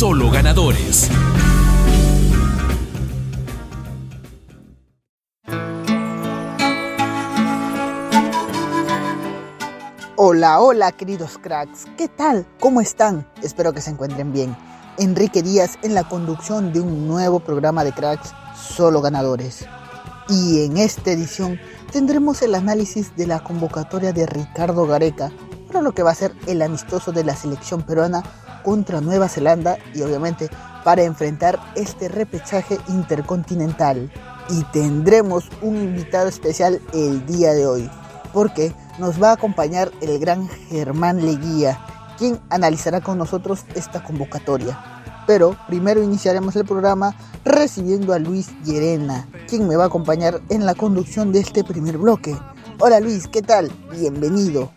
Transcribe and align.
Solo 0.00 0.30
ganadores. 0.30 1.10
Hola, 10.16 10.60
hola 10.60 10.92
queridos 10.92 11.36
cracks, 11.36 11.84
¿qué 11.98 12.08
tal? 12.08 12.46
¿Cómo 12.60 12.80
están? 12.80 13.28
Espero 13.42 13.74
que 13.74 13.82
se 13.82 13.90
encuentren 13.90 14.32
bien. 14.32 14.56
Enrique 14.96 15.42
Díaz 15.42 15.78
en 15.82 15.92
la 15.92 16.04
conducción 16.04 16.72
de 16.72 16.80
un 16.80 17.06
nuevo 17.06 17.40
programa 17.40 17.84
de 17.84 17.92
cracks 17.92 18.32
Solo 18.56 19.02
Ganadores. 19.02 19.66
Y 20.30 20.64
en 20.64 20.78
esta 20.78 21.10
edición 21.10 21.60
tendremos 21.92 22.40
el 22.40 22.54
análisis 22.54 23.14
de 23.16 23.26
la 23.26 23.44
convocatoria 23.44 24.14
de 24.14 24.24
Ricardo 24.24 24.86
Gareca 24.86 25.30
para 25.66 25.82
lo 25.82 25.92
que 25.92 26.02
va 26.02 26.12
a 26.12 26.14
ser 26.14 26.34
el 26.46 26.62
amistoso 26.62 27.12
de 27.12 27.22
la 27.22 27.36
selección 27.36 27.82
peruana 27.82 28.22
contra 28.62 29.00
Nueva 29.00 29.28
Zelanda 29.28 29.78
y 29.94 30.02
obviamente 30.02 30.48
para 30.84 31.02
enfrentar 31.02 31.58
este 31.74 32.08
repechaje 32.08 32.78
intercontinental. 32.88 34.10
Y 34.48 34.64
tendremos 34.72 35.44
un 35.62 35.76
invitado 35.76 36.28
especial 36.28 36.80
el 36.92 37.24
día 37.26 37.52
de 37.52 37.66
hoy, 37.66 37.90
porque 38.32 38.74
nos 38.98 39.22
va 39.22 39.30
a 39.30 39.34
acompañar 39.34 39.90
el 40.00 40.18
gran 40.18 40.48
Germán 40.48 41.24
Leguía, 41.24 41.78
quien 42.18 42.40
analizará 42.50 43.00
con 43.00 43.18
nosotros 43.18 43.64
esta 43.74 44.02
convocatoria. 44.02 44.78
Pero 45.26 45.56
primero 45.68 46.02
iniciaremos 46.02 46.56
el 46.56 46.64
programa 46.64 47.14
recibiendo 47.44 48.12
a 48.12 48.18
Luis 48.18 48.48
Llerena, 48.64 49.28
quien 49.48 49.68
me 49.68 49.76
va 49.76 49.84
a 49.84 49.86
acompañar 49.86 50.40
en 50.48 50.66
la 50.66 50.74
conducción 50.74 51.30
de 51.32 51.40
este 51.40 51.62
primer 51.62 51.98
bloque. 51.98 52.36
Hola 52.80 52.98
Luis, 52.98 53.28
¿qué 53.28 53.42
tal? 53.42 53.70
Bienvenido. 53.92 54.72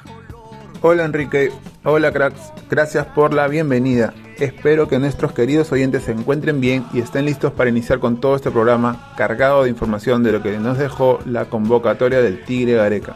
Hola 0.86 1.06
Enrique, 1.06 1.50
hola 1.86 2.12
cracks, 2.12 2.52
gracias 2.70 3.06
por 3.06 3.34
la 3.34 3.48
bienvenida. 3.48 4.14
Espero 4.38 4.90
que 4.90 5.00
nuestros 5.00 5.32
queridos 5.32 5.72
oyentes 5.72 6.04
se 6.04 6.12
encuentren 6.12 6.60
bien 6.60 6.86
y 6.92 7.00
estén 7.00 7.24
listos 7.24 7.54
para 7.54 7.70
iniciar 7.70 8.00
con 8.00 8.20
todo 8.20 8.36
este 8.36 8.52
programa 8.52 9.14
cargado 9.16 9.64
de 9.64 9.70
información 9.70 10.24
de 10.24 10.34
lo 10.34 10.44
que 10.44 10.58
nos 10.58 10.78
dejó 10.78 11.20
la 11.26 11.46
convocatoria 11.46 12.22
del 12.22 12.44
Tigre 12.44 12.74
Gareca. 12.74 13.16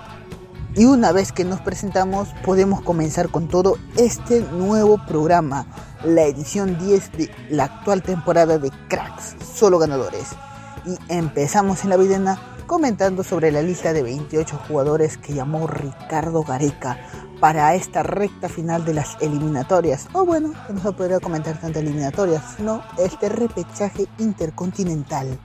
Y 0.75 0.85
una 0.85 1.11
vez 1.11 1.33
que 1.33 1.43
nos 1.43 1.59
presentamos, 1.59 2.29
podemos 2.45 2.79
comenzar 2.83 3.27
con 3.27 3.49
todo 3.49 3.77
este 3.97 4.45
nuevo 4.53 4.97
programa, 5.05 5.65
la 6.05 6.23
edición 6.23 6.77
10 6.77 7.11
de 7.17 7.29
la 7.49 7.65
actual 7.65 8.01
temporada 8.01 8.59
de 8.59 8.71
Cracks, 8.87 9.35
solo 9.43 9.77
ganadores. 9.77 10.37
Y 10.85 10.97
empezamos 11.13 11.83
en 11.83 11.89
la 11.89 11.97
videna 11.97 12.39
comentando 12.67 13.23
sobre 13.23 13.51
la 13.51 13.61
lista 13.61 13.93
de 13.93 14.03
28 14.03 14.59
jugadores 14.67 15.17
que 15.17 15.33
llamó 15.33 15.65
Ricardo 15.65 16.43
Gareca 16.43 16.99
para 17.39 17.73
esta 17.75 18.03
recta 18.03 18.49
final 18.49 18.83
de 18.85 18.93
las 18.93 19.17
eliminatorias. 19.21 20.07
O 20.13 20.25
bueno, 20.25 20.53
no 20.69 20.81
se 20.81 20.91
podría 20.91 21.19
comentar 21.19 21.59
tanto 21.59 21.79
eliminatorias, 21.79 22.43
sino 22.57 22.83
este 22.97 23.29
repechaje 23.29 24.07
intercontinental. 24.19 25.39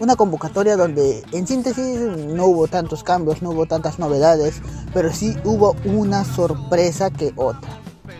Una 0.00 0.16
convocatoria 0.16 0.76
donde 0.76 1.22
en 1.32 1.46
síntesis 1.46 2.00
no 2.00 2.46
hubo 2.46 2.66
tantos 2.66 3.02
cambios, 3.02 3.40
no 3.40 3.50
hubo 3.50 3.66
tantas 3.66 3.98
novedades, 3.98 4.60
pero 4.92 5.12
sí 5.12 5.36
hubo 5.44 5.76
una 5.84 6.24
sorpresa 6.24 7.10
que 7.10 7.32
otra. 7.36 7.70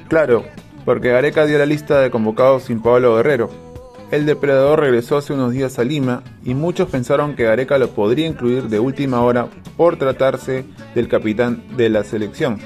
Claro, 0.08 0.44
porque 0.84 1.10
Gareca 1.10 1.44
dio 1.44 1.58
la 1.58 1.66
lista 1.66 2.00
de 2.00 2.10
convocados 2.10 2.64
sin 2.64 2.80
Pablo 2.80 3.16
Guerrero. 3.16 3.67
El 4.10 4.24
depredador 4.24 4.80
regresó 4.80 5.18
hace 5.18 5.34
unos 5.34 5.52
días 5.52 5.78
a 5.78 5.84
Lima 5.84 6.22
y 6.42 6.54
muchos 6.54 6.88
pensaron 6.88 7.36
que 7.36 7.44
Gareca 7.44 7.76
lo 7.76 7.90
podría 7.90 8.26
incluir 8.26 8.70
de 8.70 8.80
última 8.80 9.22
hora 9.22 9.48
por 9.76 9.98
tratarse 9.98 10.64
del 10.94 11.08
capitán 11.08 11.62
de 11.76 11.90
la 11.90 12.04
selección. 12.04 12.58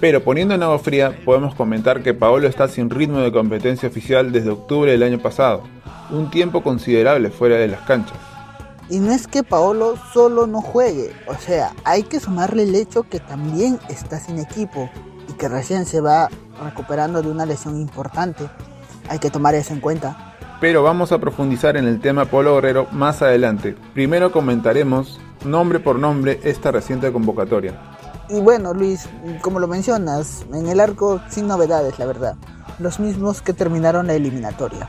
Pero 0.00 0.24
poniendo 0.24 0.52
en 0.52 0.64
agua 0.64 0.80
fría, 0.80 1.16
podemos 1.24 1.54
comentar 1.54 2.02
que 2.02 2.12
Paolo 2.12 2.48
está 2.48 2.66
sin 2.66 2.90
ritmo 2.90 3.20
de 3.20 3.30
competencia 3.30 3.88
oficial 3.88 4.32
desde 4.32 4.50
octubre 4.50 4.90
del 4.90 5.04
año 5.04 5.20
pasado, 5.20 5.62
un 6.10 6.28
tiempo 6.28 6.64
considerable 6.64 7.30
fuera 7.30 7.56
de 7.56 7.68
las 7.68 7.80
canchas. 7.82 8.18
Y 8.90 8.98
no 8.98 9.12
es 9.12 9.28
que 9.28 9.44
Paolo 9.44 9.94
solo 10.12 10.48
no 10.48 10.60
juegue, 10.60 11.12
o 11.28 11.34
sea, 11.36 11.72
hay 11.84 12.02
que 12.02 12.18
sumarle 12.18 12.64
el 12.64 12.74
hecho 12.74 13.04
que 13.04 13.20
también 13.20 13.78
está 13.88 14.18
sin 14.18 14.40
equipo 14.40 14.90
y 15.28 15.34
que 15.34 15.48
recién 15.48 15.86
se 15.86 16.00
va 16.00 16.28
recuperando 16.64 17.22
de 17.22 17.30
una 17.30 17.46
lesión 17.46 17.80
importante. 17.80 18.50
Hay 19.08 19.20
que 19.20 19.30
tomar 19.30 19.54
eso 19.54 19.72
en 19.72 19.80
cuenta. 19.80 20.33
Pero 20.60 20.82
vamos 20.82 21.12
a 21.12 21.18
profundizar 21.18 21.76
en 21.76 21.86
el 21.86 22.00
tema 22.00 22.24
Polo 22.24 22.54
Guerrero 22.54 22.86
más 22.92 23.22
adelante. 23.22 23.74
Primero 23.92 24.32
comentaremos 24.32 25.20
nombre 25.44 25.80
por 25.80 25.98
nombre 25.98 26.40
esta 26.44 26.70
reciente 26.70 27.12
convocatoria. 27.12 27.74
Y 28.28 28.40
bueno, 28.40 28.72
Luis, 28.72 29.08
como 29.42 29.58
lo 29.58 29.68
mencionas, 29.68 30.46
en 30.52 30.68
el 30.68 30.80
arco 30.80 31.20
sin 31.28 31.46
novedades, 31.46 31.98
la 31.98 32.06
verdad. 32.06 32.36
Los 32.78 32.98
mismos 32.98 33.42
que 33.42 33.52
terminaron 33.52 34.06
la 34.06 34.14
eliminatoria. 34.14 34.88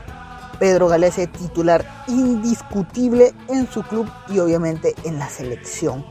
Pedro 0.58 0.88
Galese 0.88 1.26
titular 1.26 1.84
indiscutible 2.08 3.34
en 3.48 3.68
su 3.70 3.82
club 3.82 4.08
y 4.28 4.38
obviamente 4.38 4.94
en 5.04 5.18
la 5.18 5.28
selección. 5.28 6.04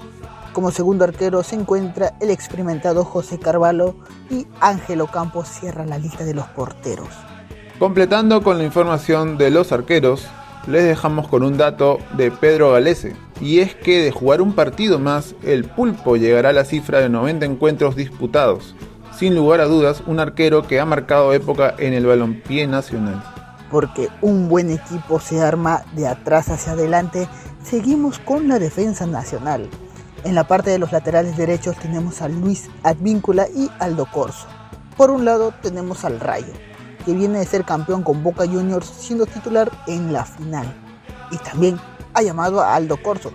Como 0.53 0.71
segundo 0.71 1.03
arquero 1.03 1.41
se 1.43 1.55
encuentra 1.55 2.13
el 2.21 2.29
experimentado 2.29 3.03
José 3.03 3.39
Carvalho 3.39 3.95
y 4.29 4.47
Ángelo 4.61 5.07
Campos 5.07 5.49
cierra 5.49 5.85
la 5.85 5.97
lista 5.97 6.23
de 6.23 6.35
los 6.35 6.45
porteros. 6.49 7.09
Completando 7.79 8.41
con 8.41 8.57
la 8.57 8.63
información 8.63 9.37
de 9.37 9.51
los 9.51 9.73
arqueros, 9.73 10.25
les 10.65 10.85
dejamos 10.85 11.27
con 11.27 11.43
un 11.43 11.57
dato 11.57 11.99
de 12.15 12.31
Pedro 12.31 12.71
Galese, 12.71 13.17
y 13.41 13.59
es 13.59 13.75
que 13.75 14.01
de 14.01 14.11
jugar 14.11 14.41
un 14.41 14.53
partido 14.53 14.97
más, 14.97 15.35
el 15.43 15.65
pulpo 15.65 16.15
llegará 16.15 16.49
a 16.49 16.53
la 16.53 16.63
cifra 16.63 16.99
de 16.99 17.09
90 17.09 17.45
encuentros 17.45 17.97
disputados. 17.97 18.75
Sin 19.17 19.35
lugar 19.35 19.59
a 19.59 19.65
dudas, 19.65 20.03
un 20.07 20.21
arquero 20.21 20.65
que 20.65 20.79
ha 20.79 20.85
marcado 20.85 21.33
época 21.33 21.75
en 21.77 21.93
el 21.93 22.05
balompié 22.05 22.65
nacional. 22.65 23.21
Porque 23.69 24.07
un 24.21 24.47
buen 24.47 24.71
equipo 24.71 25.19
se 25.19 25.41
arma 25.41 25.83
de 25.97 26.07
atrás 26.07 26.47
hacia 26.47 26.71
adelante, 26.71 27.27
seguimos 27.61 28.19
con 28.19 28.47
la 28.47 28.57
defensa 28.57 29.05
nacional. 29.05 29.69
En 30.23 30.33
la 30.33 30.47
parte 30.47 30.69
de 30.69 30.79
los 30.79 30.93
laterales 30.93 31.35
derechos 31.35 31.77
tenemos 31.77 32.21
a 32.21 32.29
Luis 32.29 32.69
Advíncula 32.83 33.47
y 33.53 33.69
Aldo 33.79 34.05
Corso. 34.05 34.47
Por 34.95 35.11
un 35.11 35.25
lado 35.25 35.53
tenemos 35.61 36.05
al 36.05 36.21
Rayo, 36.21 36.53
que 37.05 37.13
viene 37.13 37.39
de 37.39 37.45
ser 37.45 37.63
campeón 37.63 38.03
con 38.03 38.23
Boca 38.23 38.45
Juniors 38.45 38.87
siendo 38.87 39.25
titular 39.25 39.71
en 39.87 40.11
la 40.11 40.25
final. 40.25 40.65
Y 41.31 41.37
también 41.37 41.79
ha 42.13 42.21
llamado 42.21 42.61
a 42.61 42.75
Aldo 42.75 42.97
Corso, 43.01 43.31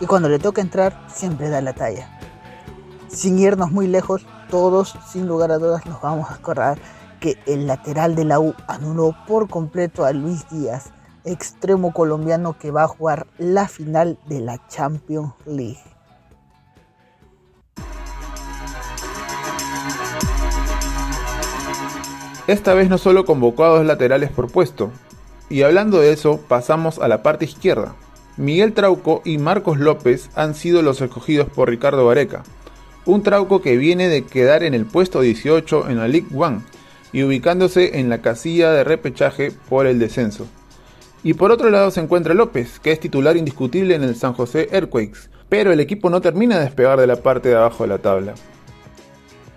y 0.00 0.06
cuando 0.06 0.28
le 0.28 0.38
toca 0.38 0.60
entrar 0.60 1.04
siempre 1.08 1.48
da 1.48 1.60
la 1.60 1.72
talla. 1.72 2.08
Sin 3.08 3.38
irnos 3.38 3.72
muy 3.72 3.86
lejos, 3.86 4.26
todos 4.50 4.96
sin 5.10 5.26
lugar 5.26 5.50
a 5.50 5.58
dudas 5.58 5.84
nos 5.86 6.00
vamos 6.00 6.30
a 6.30 6.34
acordar 6.34 6.78
que 7.20 7.36
el 7.46 7.66
lateral 7.66 8.14
de 8.14 8.24
la 8.24 8.38
U 8.38 8.54
anuló 8.68 9.16
por 9.26 9.48
completo 9.48 10.04
a 10.04 10.12
Luis 10.12 10.48
Díaz, 10.50 10.90
extremo 11.24 11.92
colombiano 11.92 12.56
que 12.58 12.70
va 12.70 12.84
a 12.84 12.88
jugar 12.88 13.26
la 13.38 13.66
final 13.66 14.18
de 14.28 14.40
la 14.40 14.66
Champions 14.68 15.32
League. 15.46 15.97
Esta 22.48 22.72
vez 22.72 22.88
no 22.88 22.96
solo 22.96 23.26
convocó 23.26 23.64
a 23.64 23.68
dos 23.68 23.84
laterales 23.84 24.30
por 24.30 24.50
puesto, 24.50 24.90
y 25.50 25.64
hablando 25.64 26.00
de 26.00 26.12
eso 26.12 26.40
pasamos 26.48 26.98
a 26.98 27.06
la 27.06 27.22
parte 27.22 27.44
izquierda. 27.44 27.94
Miguel 28.38 28.72
Trauco 28.72 29.20
y 29.22 29.36
Marcos 29.36 29.78
López 29.78 30.30
han 30.34 30.54
sido 30.54 30.80
los 30.80 31.02
escogidos 31.02 31.50
por 31.50 31.68
Ricardo 31.68 32.06
Vareca, 32.06 32.44
un 33.04 33.22
Trauco 33.22 33.60
que 33.60 33.76
viene 33.76 34.08
de 34.08 34.24
quedar 34.24 34.62
en 34.62 34.72
el 34.72 34.86
puesto 34.86 35.20
18 35.20 35.90
en 35.90 35.98
la 35.98 36.08
League 36.08 36.28
One 36.34 36.60
y 37.12 37.22
ubicándose 37.22 37.98
en 37.98 38.08
la 38.08 38.22
casilla 38.22 38.70
de 38.70 38.82
repechaje 38.82 39.52
por 39.68 39.86
el 39.86 39.98
descenso. 39.98 40.46
Y 41.22 41.34
por 41.34 41.52
otro 41.52 41.68
lado 41.68 41.90
se 41.90 42.00
encuentra 42.00 42.32
López, 42.32 42.80
que 42.80 42.92
es 42.92 43.00
titular 43.00 43.36
indiscutible 43.36 43.94
en 43.94 44.04
el 44.04 44.16
San 44.16 44.32
José 44.32 44.70
Earthquakes, 44.72 45.28
pero 45.50 45.70
el 45.70 45.80
equipo 45.80 46.08
no 46.08 46.22
termina 46.22 46.56
de 46.56 46.64
despegar 46.64 46.98
de 46.98 47.08
la 47.08 47.16
parte 47.16 47.50
de 47.50 47.56
abajo 47.56 47.84
de 47.84 47.88
la 47.90 47.98
tabla. 47.98 48.34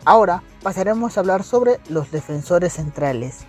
Ahora 0.03 0.43
pasaremos 0.61 1.17
a 1.17 1.21
hablar 1.21 1.43
sobre 1.43 1.79
los 1.89 2.11
defensores 2.11 2.73
centrales. 2.73 3.39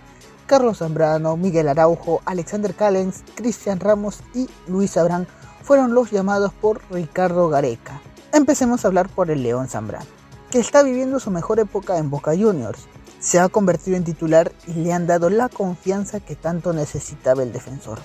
Carlos 0.45 0.79
Zambrano, 0.79 1.37
Miguel 1.37 1.67
Araujo, 1.67 2.21
Alexander 2.25 2.73
Callens, 2.73 3.23
Cristian 3.35 3.79
Ramos 3.79 4.19
y 4.33 4.49
Luis 4.67 4.97
Abrán 4.97 5.27
fueron 5.63 5.93
los 5.93 6.11
llamados 6.11 6.51
por 6.53 6.81
Ricardo 6.91 7.49
Gareca. 7.49 8.01
Empecemos 8.33 8.83
a 8.83 8.89
hablar 8.89 9.09
por 9.09 9.31
el 9.31 9.43
León 9.43 9.67
Zambrano, 9.67 10.05
que 10.51 10.59
está 10.59 10.83
viviendo 10.83 11.19
su 11.19 11.31
mejor 11.31 11.59
época 11.59 11.97
en 11.97 12.09
Boca 12.09 12.31
Juniors. 12.31 12.87
se 13.19 13.39
ha 13.39 13.47
convertido 13.47 13.95
en 13.95 14.03
titular 14.03 14.51
y 14.67 14.73
le 14.73 14.91
han 14.91 15.07
dado 15.07 15.29
la 15.29 15.47
confianza 15.47 16.19
que 16.19 16.35
tanto 16.35 16.73
necesitaba 16.73 17.41
el 17.41 17.53
defensor. 17.53 17.99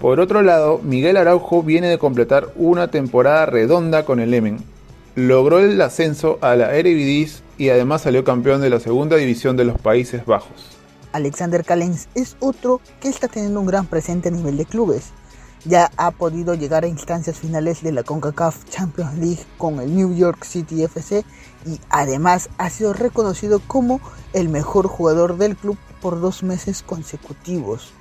Por 0.00 0.18
otro 0.18 0.42
lado, 0.42 0.80
Miguel 0.82 1.16
Araujo 1.16 1.62
viene 1.62 1.86
de 1.86 1.98
completar 1.98 2.48
una 2.56 2.90
temporada 2.90 3.46
redonda 3.46 4.04
con 4.04 4.18
el 4.18 4.34
Emen. 4.34 4.58
Logró 5.16 5.60
el 5.60 5.80
ascenso 5.80 6.38
a 6.40 6.56
la 6.56 6.74
Eredivisie 6.74 7.44
y 7.56 7.68
además 7.68 8.02
salió 8.02 8.24
campeón 8.24 8.60
de 8.60 8.68
la 8.68 8.80
segunda 8.80 9.16
división 9.16 9.56
de 9.56 9.64
los 9.64 9.80
Países 9.80 10.26
Bajos. 10.26 10.76
Alexander 11.12 11.64
Callens 11.64 12.08
es 12.16 12.36
otro 12.40 12.80
que 13.00 13.10
está 13.10 13.28
teniendo 13.28 13.60
un 13.60 13.66
gran 13.66 13.86
presente 13.86 14.28
a 14.28 14.32
nivel 14.32 14.56
de 14.56 14.64
clubes. 14.64 15.12
Ya 15.64 15.92
ha 15.96 16.10
podido 16.10 16.54
llegar 16.54 16.82
a 16.82 16.88
instancias 16.88 17.38
finales 17.38 17.80
de 17.84 17.92
la 17.92 18.02
CONCACAF 18.02 18.64
Champions 18.68 19.16
League 19.18 19.44
con 19.56 19.78
el 19.78 19.94
New 19.94 20.16
York 20.16 20.42
City 20.42 20.82
FC 20.82 21.24
y 21.64 21.78
además 21.90 22.50
ha 22.58 22.68
sido 22.68 22.92
reconocido 22.92 23.60
como 23.68 24.00
el 24.32 24.48
mejor 24.48 24.88
jugador 24.88 25.38
del 25.38 25.54
club 25.56 25.78
por 26.02 26.20
dos 26.20 26.42
meses 26.42 26.82
consecutivos. 26.82 27.92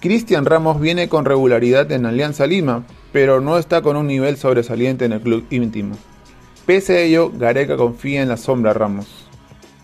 Cristian 0.00 0.46
Ramos 0.46 0.80
viene 0.80 1.08
con 1.08 1.24
regularidad 1.24 1.92
en 1.92 2.06
Alianza 2.06 2.48
Lima, 2.48 2.84
pero 3.12 3.40
no 3.40 3.56
está 3.56 3.82
con 3.82 3.96
un 3.96 4.08
nivel 4.08 4.36
sobresaliente 4.36 5.04
en 5.04 5.12
el 5.12 5.20
club 5.20 5.46
íntimo. 5.50 5.96
Pese 6.70 6.98
a 6.98 7.00
ello, 7.00 7.32
Gareca 7.34 7.76
confía 7.76 8.22
en 8.22 8.28
la 8.28 8.36
sombra 8.36 8.72
Ramos. 8.72 9.08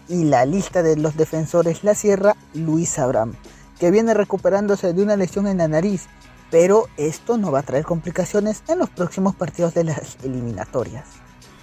Y 0.08 0.22
la 0.22 0.46
lista 0.46 0.84
de 0.84 0.96
los 0.96 1.16
defensores 1.16 1.82
la 1.82 1.96
cierra 1.96 2.36
Luis 2.54 3.00
Abraham, 3.00 3.32
que 3.80 3.90
viene 3.90 4.14
recuperándose 4.14 4.92
de 4.92 5.02
una 5.02 5.16
lesión 5.16 5.48
en 5.48 5.58
la 5.58 5.66
nariz, 5.66 6.06
pero 6.48 6.86
esto 6.96 7.38
no 7.38 7.50
va 7.50 7.58
a 7.58 7.62
traer 7.64 7.84
complicaciones 7.84 8.62
en 8.68 8.78
los 8.78 8.88
próximos 8.88 9.34
partidos 9.34 9.74
de 9.74 9.82
las 9.82 10.16
eliminatorias. 10.22 11.06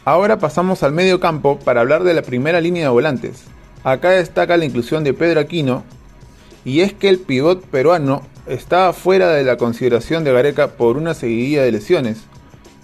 Ahora 0.04 0.40
pasamos 0.40 0.84
al 0.84 0.92
medio 0.92 1.22
campo 1.22 1.58
para 1.58 1.80
hablar 1.80 2.04
de 2.04 2.16
la 2.16 2.22
primera 2.22 2.60
línea 2.60 2.84
de 2.84 2.90
volantes. 2.90 3.44
Acá 3.86 4.10
destaca 4.10 4.58
la 4.58 4.66
inclusión 4.66 5.06
de 5.06 5.14
Pedro 5.14 5.40
Aquino, 5.40 5.86
y 6.66 6.82
es 6.82 6.92
que 6.92 7.08
el 7.08 7.20
pivot 7.20 7.66
peruano 7.68 8.24
estaba 8.46 8.92
fuera 8.92 9.30
de 9.30 9.46
la 9.46 9.56
consideración 9.56 10.26
de 10.26 10.34
Gareca 10.34 10.72
por 10.72 10.98
una 10.98 11.14
seguidilla 11.14 11.64
de 11.64 11.72
lesiones, 11.72 12.24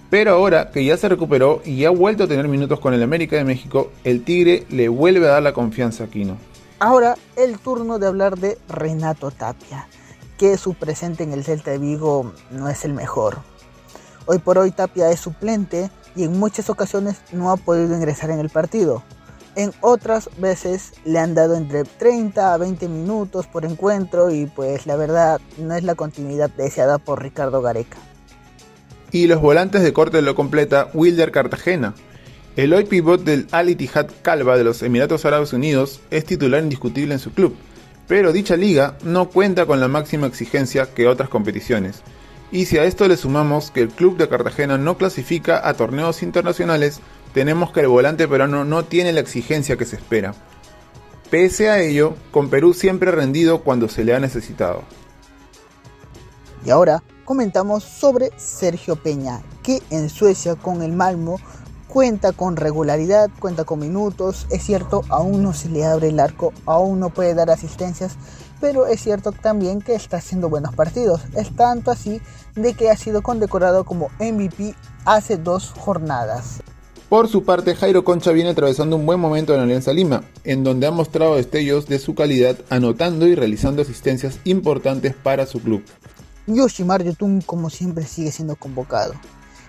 pero 0.09 0.33
ahora 0.33 0.71
que 0.71 0.83
ya 0.83 0.97
se 0.97 1.07
recuperó 1.07 1.61
y 1.63 1.85
ha 1.85 1.89
vuelto 1.91 2.23
a 2.23 2.27
tener 2.27 2.47
minutos 2.47 2.79
con 2.79 2.93
el 2.93 3.03
América 3.03 3.35
de 3.35 3.43
México, 3.43 3.91
el 4.03 4.23
Tigre 4.23 4.65
le 4.69 4.89
vuelve 4.89 5.27
a 5.27 5.31
dar 5.31 5.43
la 5.43 5.53
confianza 5.53 6.03
a 6.03 6.07
Aquino. 6.07 6.37
Ahora 6.79 7.15
el 7.35 7.59
turno 7.59 7.99
de 7.99 8.07
hablar 8.07 8.37
de 8.37 8.57
Renato 8.67 9.31
Tapia, 9.31 9.87
que 10.37 10.57
su 10.57 10.73
presente 10.73 11.23
en 11.23 11.33
el 11.33 11.43
Celta 11.43 11.71
de 11.71 11.77
Vigo 11.77 12.33
no 12.51 12.69
es 12.69 12.85
el 12.85 12.93
mejor. 12.93 13.39
Hoy 14.25 14.39
por 14.39 14.57
hoy 14.57 14.71
Tapia 14.71 15.11
es 15.11 15.19
suplente 15.19 15.91
y 16.15 16.23
en 16.23 16.39
muchas 16.39 16.69
ocasiones 16.69 17.21
no 17.31 17.51
ha 17.51 17.57
podido 17.57 17.95
ingresar 17.95 18.31
en 18.31 18.39
el 18.39 18.49
partido. 18.49 19.03
En 19.55 19.73
otras 19.81 20.29
veces 20.37 20.93
le 21.05 21.19
han 21.19 21.35
dado 21.35 21.55
entre 21.55 21.83
30 21.83 22.53
a 22.53 22.57
20 22.57 22.87
minutos 22.87 23.47
por 23.47 23.65
encuentro 23.65 24.31
y 24.31 24.45
pues 24.45 24.87
la 24.87 24.95
verdad 24.95 25.41
no 25.57 25.75
es 25.75 25.83
la 25.83 25.95
continuidad 25.95 26.49
deseada 26.51 26.97
por 26.97 27.21
Ricardo 27.21 27.61
Gareca 27.61 27.97
y 29.11 29.27
los 29.27 29.41
volantes 29.41 29.81
de 29.81 29.93
corte 29.93 30.21
lo 30.21 30.35
completa 30.35 30.89
Wilder 30.93 31.31
Cartagena. 31.31 31.93
El 32.55 32.73
hoy 32.73 32.85
pivot 32.85 33.23
del 33.23 33.47
Al 33.51 33.69
Ittihad 33.69 34.07
Calva 34.21 34.57
de 34.57 34.63
los 34.63 34.81
Emiratos 34.83 35.25
Árabes 35.25 35.53
Unidos 35.53 36.01
es 36.11 36.25
titular 36.25 36.61
indiscutible 36.61 37.13
en 37.13 37.19
su 37.19 37.31
club, 37.31 37.55
pero 38.07 38.33
dicha 38.33 38.57
liga 38.57 38.97
no 39.03 39.29
cuenta 39.29 39.65
con 39.65 39.79
la 39.79 39.87
máxima 39.87 40.27
exigencia 40.27 40.93
que 40.93 41.07
otras 41.07 41.29
competiciones. 41.29 42.01
Y 42.51 42.65
si 42.65 42.77
a 42.77 42.83
esto 42.83 43.07
le 43.07 43.17
sumamos 43.17 43.71
que 43.71 43.81
el 43.81 43.89
club 43.89 44.17
de 44.17 44.27
Cartagena 44.27 44.77
no 44.77 44.97
clasifica 44.97 45.67
a 45.67 45.73
torneos 45.75 46.23
internacionales, 46.23 46.99
tenemos 47.33 47.71
que 47.71 47.81
el 47.81 47.87
volante 47.87 48.27
peruano 48.27 48.65
no 48.65 48.83
tiene 48.85 49.13
la 49.13 49.19
exigencia 49.19 49.77
que 49.77 49.85
se 49.85 49.95
espera. 49.95 50.33
Pese 51.29 51.69
a 51.69 51.79
ello, 51.79 52.15
con 52.31 52.49
Perú 52.49 52.73
siempre 52.73 53.11
rendido 53.11 53.61
cuando 53.61 53.87
se 53.87 54.03
le 54.03 54.15
ha 54.15 54.19
necesitado. 54.19 54.83
Y 56.65 56.69
ahora 56.69 57.03
comentamos 57.25 57.83
sobre 57.83 58.31
Sergio 58.37 58.95
Peña, 58.95 59.41
que 59.63 59.81
en 59.89 60.09
Suecia 60.09 60.55
con 60.55 60.81
el 60.81 60.91
Malmo 60.91 61.39
cuenta 61.87 62.31
con 62.31 62.55
regularidad, 62.55 63.29
cuenta 63.39 63.63
con 63.63 63.79
minutos, 63.79 64.45
es 64.49 64.63
cierto, 64.63 65.03
aún 65.09 65.41
no 65.41 65.53
se 65.53 65.69
le 65.69 65.85
abre 65.85 66.09
el 66.09 66.19
arco, 66.19 66.53
aún 66.65 66.99
no 66.99 67.09
puede 67.09 67.33
dar 67.33 67.49
asistencias, 67.49 68.15
pero 68.61 68.85
es 68.85 69.01
cierto 69.01 69.31
también 69.31 69.81
que 69.81 69.95
está 69.95 70.17
haciendo 70.17 70.49
buenos 70.49 70.75
partidos, 70.75 71.21
es 71.35 71.55
tanto 71.55 71.91
así 71.91 72.21
de 72.55 72.73
que 72.73 72.89
ha 72.89 72.95
sido 72.95 73.21
condecorado 73.21 73.85
como 73.85 74.09
MVP 74.19 74.75
hace 75.05 75.37
dos 75.37 75.71
jornadas. 75.77 76.61
Por 77.09 77.27
su 77.27 77.43
parte, 77.43 77.73
Jairo 77.73 78.03
Concha 78.03 78.31
viene 78.31 78.51
atravesando 78.51 78.95
un 78.95 79.07
buen 79.07 79.19
momento 79.19 79.55
en 79.55 79.61
Alianza 79.61 79.91
Lima, 79.91 80.25
en 80.43 80.63
donde 80.63 80.85
ha 80.85 80.91
mostrado 80.91 81.37
destellos 81.37 81.87
de 81.87 81.97
su 81.97 82.13
calidad, 82.13 82.57
anotando 82.69 83.25
y 83.25 83.33
realizando 83.33 83.81
asistencias 83.81 84.39
importantes 84.43 85.15
para 85.15 85.47
su 85.47 85.59
club. 85.59 85.83
Yoshimar 86.55 87.03
Yotun 87.03 87.41
como 87.41 87.69
siempre 87.69 88.05
sigue 88.05 88.31
siendo 88.31 88.55
convocado. 88.55 89.13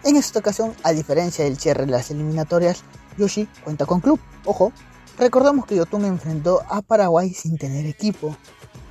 En 0.05 0.17
esta 0.17 0.39
ocasión, 0.39 0.73
a 0.83 0.93
diferencia 0.93 1.45
del 1.45 1.59
cierre 1.59 1.85
de 1.85 1.93
las 1.93 2.11
eliminatorias, 2.11 2.83
Yoshi 3.19 3.47
cuenta 3.65 3.87
con 3.87 4.01
club. 4.01 4.19
Ojo, 4.45 4.73
recordamos 5.19 5.67
que 5.67 5.77
Yotun 5.77 6.07
enfrentó 6.07 6.63
a 6.69 6.81
Paraguay 6.81 7.31
sin 7.35 7.59
tener 7.59 7.87
equipo. 7.87 8.35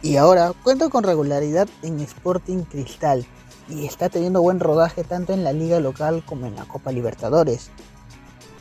Y 0.01 0.15
ahora 0.15 0.53
cuenta 0.63 0.89
con 0.89 1.03
regularidad 1.03 1.67
en 1.81 1.99
Sporting 1.99 2.63
Cristal 2.63 3.25
y 3.67 3.85
está 3.85 4.09
teniendo 4.09 4.41
buen 4.41 4.59
rodaje 4.59 5.03
tanto 5.03 5.33
en 5.33 5.43
la 5.43 5.51
liga 5.51 5.79
local 5.79 6.23
como 6.25 6.45
en 6.45 6.55
la 6.55 6.65
Copa 6.65 6.91
Libertadores. 6.91 7.69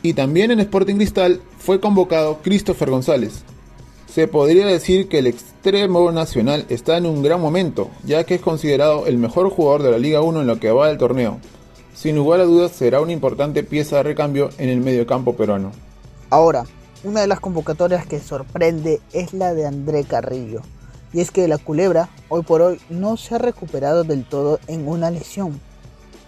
Y 0.01 0.13
también 0.13 0.51
en 0.51 0.59
Sporting 0.59 0.95
Cristal 0.95 1.41
fue 1.57 1.79
convocado 1.79 2.41
Christopher 2.41 2.89
González, 2.89 3.43
se 4.13 4.27
podría 4.27 4.65
decir 4.65 5.07
que 5.07 5.19
el 5.19 5.27
extremo 5.27 6.11
nacional 6.11 6.65
está 6.69 6.97
en 6.97 7.05
un 7.05 7.21
gran 7.21 7.39
momento, 7.39 7.89
ya 8.03 8.23
que 8.23 8.35
es 8.35 8.41
considerado 8.41 9.05
el 9.05 9.19
mejor 9.19 9.49
jugador 9.51 9.83
de 9.83 9.91
la 9.91 9.99
Liga 9.99 10.21
1 10.21 10.41
en 10.41 10.47
lo 10.47 10.59
que 10.59 10.71
va 10.71 10.87
del 10.87 10.97
torneo. 10.97 11.37
Sin 11.93 12.15
lugar 12.15 12.39
a 12.39 12.45
dudas 12.45 12.71
será 12.71 13.01
una 13.01 13.11
importante 13.11 13.63
pieza 13.63 13.97
de 13.97 14.03
recambio 14.03 14.49
en 14.57 14.69
el 14.69 14.81
mediocampo 14.81 15.35
peruano. 15.35 15.71
Ahora, 16.31 16.65
una 17.03 17.21
de 17.21 17.27
las 17.27 17.39
convocatorias 17.39 18.07
que 18.07 18.19
sorprende 18.19 18.99
es 19.13 19.33
la 19.33 19.53
de 19.53 19.67
André 19.67 20.03
Carrillo. 20.05 20.61
Y 21.13 21.21
es 21.21 21.29
que 21.29 21.47
la 21.47 21.57
culebra, 21.57 22.09
hoy 22.29 22.41
por 22.41 22.61
hoy, 22.61 22.79
no 22.89 23.15
se 23.15 23.35
ha 23.35 23.37
recuperado 23.37 24.03
del 24.03 24.25
todo 24.25 24.59
en 24.67 24.87
una 24.87 25.11
lesión. 25.11 25.59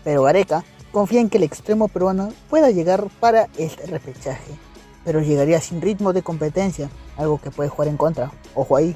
Pero 0.04 0.24
Gareca 0.24 0.64
confía 0.92 1.22
en 1.22 1.30
que 1.30 1.38
el 1.38 1.44
extremo 1.44 1.88
peruano 1.88 2.32
pueda 2.50 2.70
llegar 2.70 3.08
para 3.20 3.48
este 3.58 3.86
repechaje 3.88 4.54
pero 5.04 5.22
llegaría 5.22 5.60
sin 5.62 5.82
ritmo 5.82 6.14
de 6.14 6.22
competencia, 6.22 6.90
algo 7.18 7.40
que 7.40 7.52
puede 7.52 7.70
jugar 7.70 7.88
en 7.88 7.98
contra. 7.98 8.32
Ojo 8.56 8.76
ahí. 8.76 8.96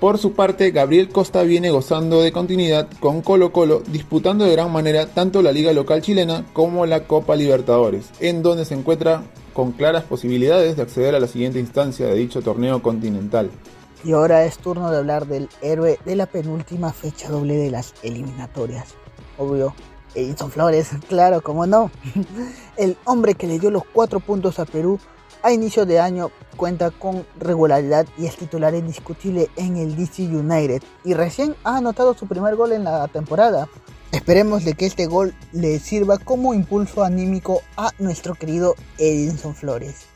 Por 0.00 0.18
su 0.18 0.32
parte, 0.32 0.72
Gabriel 0.72 1.10
Costa 1.10 1.44
viene 1.44 1.70
gozando 1.70 2.22
de 2.22 2.32
continuidad 2.32 2.88
con 2.98 3.22
Colo 3.22 3.52
Colo, 3.52 3.82
disputando 3.86 4.44
de 4.44 4.50
gran 4.50 4.72
manera 4.72 5.06
tanto 5.06 5.42
la 5.42 5.52
liga 5.52 5.72
local 5.72 6.02
chilena 6.02 6.44
como 6.52 6.86
la 6.86 7.06
Copa 7.06 7.36
Libertadores, 7.36 8.10
en 8.18 8.42
donde 8.42 8.64
se 8.64 8.74
encuentra 8.74 9.22
con 9.52 9.70
claras 9.70 10.02
posibilidades 10.02 10.74
de 10.74 10.82
acceder 10.82 11.14
a 11.14 11.20
la 11.20 11.28
siguiente 11.28 11.60
instancia 11.60 12.06
de 12.06 12.14
dicho 12.14 12.42
torneo 12.42 12.82
continental. 12.82 13.50
Y 14.04 14.12
ahora 14.12 14.44
es 14.44 14.58
turno 14.58 14.90
de 14.90 14.98
hablar 14.98 15.26
del 15.26 15.48
héroe 15.60 16.00
de 16.04 16.16
la 16.16 16.26
penúltima 16.26 16.92
fecha 16.92 17.28
doble 17.28 17.56
de 17.56 17.70
las 17.70 17.94
eliminatorias. 18.02 18.94
Obvio, 19.38 19.72
Edison 20.16 20.50
Flores, 20.50 20.90
claro, 21.08 21.42
cómo 21.42 21.66
no. 21.66 21.90
El 22.76 22.96
hombre 23.04 23.34
que 23.34 23.46
le 23.46 23.60
dio 23.60 23.70
los 23.70 23.84
cuatro 23.84 24.18
puntos 24.18 24.58
a 24.58 24.64
Perú 24.64 24.98
a 25.42 25.52
inicio 25.52 25.86
de 25.86 26.00
año 26.00 26.30
cuenta 26.56 26.90
con 26.90 27.26
regularidad 27.38 28.06
y 28.16 28.26
es 28.26 28.36
titular 28.36 28.74
indiscutible 28.74 29.50
en 29.56 29.76
el 29.76 29.96
DC 29.96 30.22
United 30.22 30.82
y 31.04 31.14
recién 31.14 31.56
ha 31.64 31.78
anotado 31.78 32.14
su 32.14 32.26
primer 32.26 32.56
gol 32.56 32.72
en 32.72 32.84
la 32.84 33.08
temporada. 33.08 33.68
Esperemos 34.12 34.64
de 34.64 34.74
que 34.74 34.86
este 34.86 35.06
gol 35.06 35.34
le 35.52 35.78
sirva 35.78 36.18
como 36.18 36.54
impulso 36.54 37.02
anímico 37.02 37.62
a 37.76 37.90
nuestro 37.98 38.34
querido 38.34 38.74
Edinson 38.98 39.54
Flores. 39.54 40.06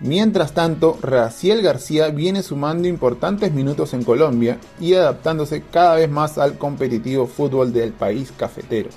Mientras 0.00 0.52
tanto, 0.52 0.98
Raciel 1.00 1.62
García 1.62 2.08
viene 2.08 2.42
sumando 2.42 2.86
importantes 2.86 3.52
minutos 3.52 3.94
en 3.94 4.04
Colombia 4.04 4.58
y 4.78 4.94
adaptándose 4.94 5.62
cada 5.62 5.94
vez 5.94 6.10
más 6.10 6.36
al 6.36 6.58
competitivo 6.58 7.26
fútbol 7.26 7.72
del 7.72 7.92
país 7.92 8.30
cafetero. 8.36 8.90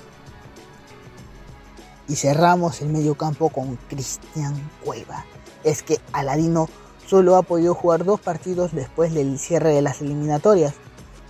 Y 2.08 2.16
cerramos 2.16 2.82
el 2.82 2.88
medio 2.88 3.14
campo 3.14 3.48
con 3.48 3.76
Cristian 3.88 4.54
Cueva 4.84 5.24
es 5.64 5.82
que 5.82 5.98
Aladino 6.12 6.68
solo 7.06 7.36
ha 7.36 7.42
podido 7.42 7.74
jugar 7.74 8.04
dos 8.04 8.20
partidos 8.20 8.72
después 8.72 9.14
del 9.14 9.38
cierre 9.38 9.72
de 9.72 9.82
las 9.82 10.00
eliminatorias. 10.00 10.74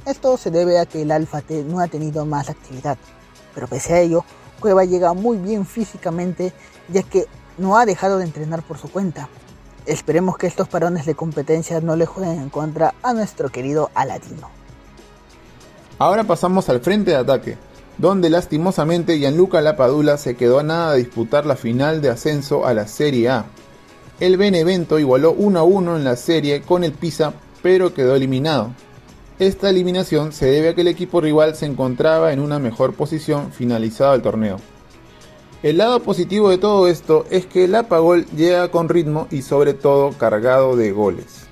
Esto 0.07 0.37
se 0.37 0.51
debe 0.51 0.79
a 0.79 0.87
que 0.87 1.03
el 1.03 1.11
Alfa 1.13 1.41
T 1.41 1.65
no 1.65 1.81
ha 1.81 1.89
tenido 1.89 2.25
más 2.25 2.49
actividad, 2.49 2.99
pero 3.55 3.67
pese 3.69 3.95
a 3.95 4.01
ello, 4.01 4.25
Cueva 4.61 4.85
llega 4.85 5.13
muy 5.13 5.37
bien 5.37 5.67
físicamente 5.67 6.53
ya 6.89 7.03
que 7.03 7.27
no 7.59 7.77
ha 7.77 7.87
dejado 7.87 8.19
de 8.19 8.25
entrenar 8.25 8.63
por 8.63 8.79
su 8.79 8.91
cuenta. 8.91 9.29
Esperemos 9.87 10.37
que 10.37 10.47
estos 10.47 10.69
parones 10.69 11.07
de 11.07 11.15
competencia 11.15 11.81
no 11.81 11.97
le 11.97 12.07
jueguen 12.07 12.41
en 12.41 12.51
contra 12.51 12.95
a 13.03 13.13
nuestro 13.13 13.49
querido 13.49 13.91
Aladino. 13.95 14.51
Ahora 15.99 16.25
pasamos 16.25 16.69
al 16.69 16.81
frente 16.81 17.13
de 17.13 17.17
ataque, 17.17 17.57
donde 17.97 18.31
lastimosamente 18.31 19.19
Gianluca 19.19 19.61
Lapadula 19.61 20.17
se 20.17 20.37
quedó 20.37 20.59
a 20.59 20.63
nada 20.63 20.93
de 20.93 20.99
disputar 20.99 21.47
la 21.47 21.57
final 21.57 22.01
de 22.01 22.11
ascenso 22.11 22.67
a 22.67 22.75
la 22.75 22.87
Serie 22.87 23.31
A. 23.31 23.47
El 24.21 24.37
Benevento 24.37 24.99
igualó 24.99 25.33
1 25.33 25.61
a 25.61 25.63
1 25.63 25.97
en 25.97 26.03
la 26.03 26.17
serie 26.17 26.63
con 26.63 26.83
el 26.83 26.91
Pisa, 26.91 27.35
pero 27.63 27.95
quedó 27.95 28.17
eliminado. 28.17 28.73
Esta 29.39 29.71
eliminación 29.71 30.33
se 30.33 30.47
debe 30.47 30.71
a 30.71 30.75
que 30.75 30.81
el 30.81 30.89
equipo 30.89 31.21
rival 31.21 31.55
se 31.55 31.67
encontraba 31.67 32.33
en 32.33 32.41
una 32.41 32.59
mejor 32.59 32.95
posición 32.95 33.53
finalizado 33.53 34.17
el 34.17 34.23
torneo. 34.23 34.57
El 35.63 35.79
lado 35.79 36.01
positivo 36.01 36.51
de 36.51 36.59
todo 36.59 36.89
esto 36.89 37.27
es 37.31 37.47
que 37.47 37.67
el 37.67 37.75
Apagol 37.77 38.27
llega 38.35 38.73
con 38.73 38.89
ritmo 38.89 39.29
y 39.31 39.43
sobre 39.43 39.73
todo 39.73 40.11
cargado 40.11 40.75
de 40.75 40.91
goles. 40.91 41.47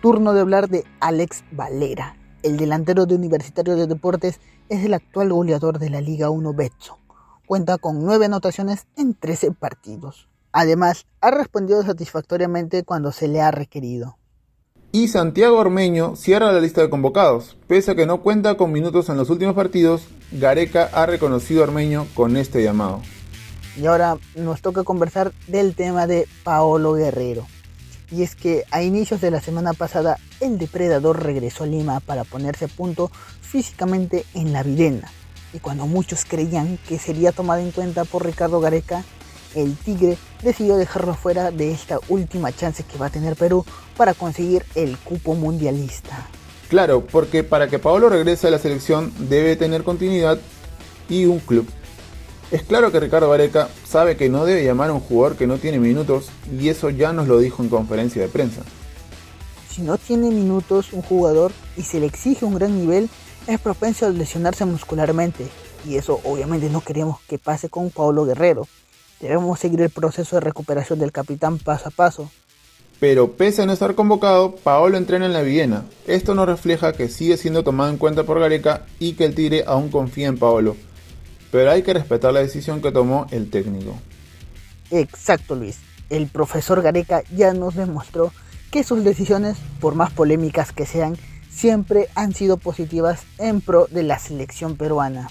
Turno 0.00 0.34
de 0.34 0.40
hablar 0.40 0.68
de 0.68 0.84
Alex 1.00 1.42
Valera. 1.50 2.16
El 2.44 2.58
delantero 2.58 3.06
de 3.06 3.16
Universitario 3.16 3.74
de 3.74 3.88
Deportes 3.88 4.38
es 4.68 4.84
el 4.84 4.94
actual 4.94 5.32
goleador 5.32 5.80
de 5.80 5.90
la 5.90 6.00
Liga 6.00 6.30
1 6.30 6.52
Betso. 6.54 6.98
Cuenta 7.44 7.76
con 7.78 8.04
9 8.04 8.26
anotaciones 8.26 8.86
en 8.96 9.14
13 9.14 9.50
partidos. 9.50 10.28
Además, 10.52 11.06
ha 11.20 11.30
respondido 11.30 11.82
satisfactoriamente 11.82 12.84
cuando 12.84 13.12
se 13.12 13.28
le 13.28 13.40
ha 13.40 13.50
requerido. 13.50 14.18
Y 14.90 15.08
Santiago 15.08 15.58
Ormeño 15.58 16.16
cierra 16.16 16.50
la 16.50 16.60
lista 16.60 16.80
de 16.80 16.88
convocados. 16.88 17.58
Pese 17.66 17.90
a 17.90 17.94
que 17.94 18.06
no 18.06 18.22
cuenta 18.22 18.56
con 18.56 18.72
minutos 18.72 19.10
en 19.10 19.18
los 19.18 19.28
últimos 19.28 19.54
partidos, 19.54 20.08
Gareca 20.32 20.88
ha 20.92 21.04
reconocido 21.04 21.60
a 21.60 21.64
Ormeño 21.64 22.06
con 22.14 22.38
este 22.38 22.62
llamado. 22.62 23.02
Y 23.76 23.84
ahora 23.84 24.16
nos 24.34 24.62
toca 24.62 24.84
conversar 24.84 25.32
del 25.46 25.74
tema 25.74 26.06
de 26.06 26.26
Paolo 26.42 26.94
Guerrero. 26.94 27.46
Y 28.10 28.22
es 28.22 28.34
que 28.34 28.64
a 28.70 28.82
inicios 28.82 29.20
de 29.20 29.30
la 29.30 29.42
semana 29.42 29.74
pasada 29.74 30.16
el 30.40 30.56
depredador 30.56 31.22
regresó 31.22 31.64
a 31.64 31.66
Lima 31.66 32.00
para 32.00 32.24
ponerse 32.24 32.64
a 32.64 32.68
punto 32.68 33.10
físicamente 33.42 34.24
en 34.32 34.54
la 34.54 34.62
Videna. 34.62 35.10
Y 35.52 35.58
cuando 35.58 35.86
muchos 35.86 36.24
creían 36.24 36.78
que 36.88 36.98
sería 36.98 37.32
tomado 37.32 37.60
en 37.60 37.72
cuenta 37.72 38.04
por 38.04 38.24
Ricardo 38.24 38.60
Gareca, 38.60 39.04
el 39.54 39.76
Tigre 39.76 40.16
decidió 40.42 40.76
dejarlo 40.76 41.14
fuera 41.14 41.50
de 41.50 41.72
esta 41.72 41.98
última 42.08 42.52
chance 42.52 42.82
que 42.84 42.98
va 42.98 43.06
a 43.06 43.10
tener 43.10 43.36
Perú 43.36 43.64
para 43.96 44.14
conseguir 44.14 44.64
el 44.74 44.96
cupo 44.98 45.34
mundialista. 45.34 46.28
Claro, 46.68 47.06
porque 47.06 47.44
para 47.44 47.68
que 47.68 47.78
Paolo 47.78 48.08
regrese 48.08 48.46
a 48.46 48.50
la 48.50 48.58
selección 48.58 49.12
debe 49.18 49.56
tener 49.56 49.84
continuidad 49.84 50.38
y 51.08 51.24
un 51.24 51.38
club. 51.38 51.66
Es 52.50 52.62
claro 52.62 52.90
que 52.90 53.00
Ricardo 53.00 53.28
Vareca 53.28 53.68
sabe 53.86 54.16
que 54.16 54.28
no 54.28 54.44
debe 54.44 54.64
llamar 54.64 54.90
a 54.90 54.94
un 54.94 55.00
jugador 55.00 55.36
que 55.36 55.46
no 55.46 55.58
tiene 55.58 55.78
minutos 55.78 56.30
y 56.50 56.68
eso 56.68 56.88
ya 56.90 57.12
nos 57.12 57.28
lo 57.28 57.38
dijo 57.38 57.62
en 57.62 57.68
conferencia 57.68 58.22
de 58.22 58.28
prensa. 58.28 58.62
Si 59.68 59.82
no 59.82 59.98
tiene 59.98 60.30
minutos 60.30 60.92
un 60.92 61.02
jugador 61.02 61.52
y 61.76 61.82
se 61.82 62.00
le 62.00 62.06
exige 62.06 62.44
un 62.44 62.54
gran 62.54 62.78
nivel, 62.78 63.10
es 63.46 63.60
propenso 63.60 64.06
a 64.06 64.10
lesionarse 64.10 64.64
muscularmente 64.64 65.46
y 65.86 65.96
eso 65.96 66.20
obviamente 66.24 66.68
no 66.70 66.80
queremos 66.80 67.20
que 67.28 67.38
pase 67.38 67.68
con 67.68 67.90
Paulo 67.90 68.24
Guerrero. 68.24 68.66
Debemos 69.20 69.58
seguir 69.58 69.80
el 69.80 69.90
proceso 69.90 70.36
de 70.36 70.40
recuperación 70.40 70.98
del 70.98 71.12
capitán 71.12 71.58
paso 71.58 71.88
a 71.88 71.90
paso. 71.90 72.30
Pero 73.00 73.32
pese 73.32 73.62
a 73.62 73.66
no 73.66 73.72
estar 73.72 73.94
convocado, 73.94 74.56
Paolo 74.56 74.96
entrena 74.96 75.26
en 75.26 75.32
la 75.32 75.42
Viena. 75.42 75.84
Esto 76.06 76.34
nos 76.34 76.46
refleja 76.46 76.92
que 76.92 77.08
sigue 77.08 77.36
siendo 77.36 77.62
tomado 77.62 77.90
en 77.90 77.96
cuenta 77.96 78.24
por 78.24 78.40
Gareca 78.40 78.86
y 78.98 79.12
que 79.12 79.24
el 79.24 79.34
Tigre 79.34 79.64
aún 79.66 79.88
confía 79.88 80.26
en 80.26 80.38
Paolo. 80.38 80.76
Pero 81.52 81.70
hay 81.70 81.82
que 81.82 81.94
respetar 81.94 82.32
la 82.32 82.40
decisión 82.40 82.82
que 82.82 82.90
tomó 82.90 83.26
el 83.30 83.50
técnico. 83.50 83.94
Exacto, 84.90 85.54
Luis. 85.54 85.78
El 86.10 86.26
profesor 86.26 86.82
Gareca 86.82 87.22
ya 87.34 87.52
nos 87.52 87.74
demostró 87.74 88.32
que 88.70 88.82
sus 88.82 89.04
decisiones, 89.04 89.56
por 89.80 89.94
más 89.94 90.10
polémicas 90.12 90.72
que 90.72 90.84
sean, 90.84 91.16
siempre 91.50 92.08
han 92.14 92.34
sido 92.34 92.56
positivas 92.56 93.22
en 93.38 93.60
pro 93.60 93.86
de 93.90 94.02
la 94.02 94.18
selección 94.18 94.76
peruana. 94.76 95.28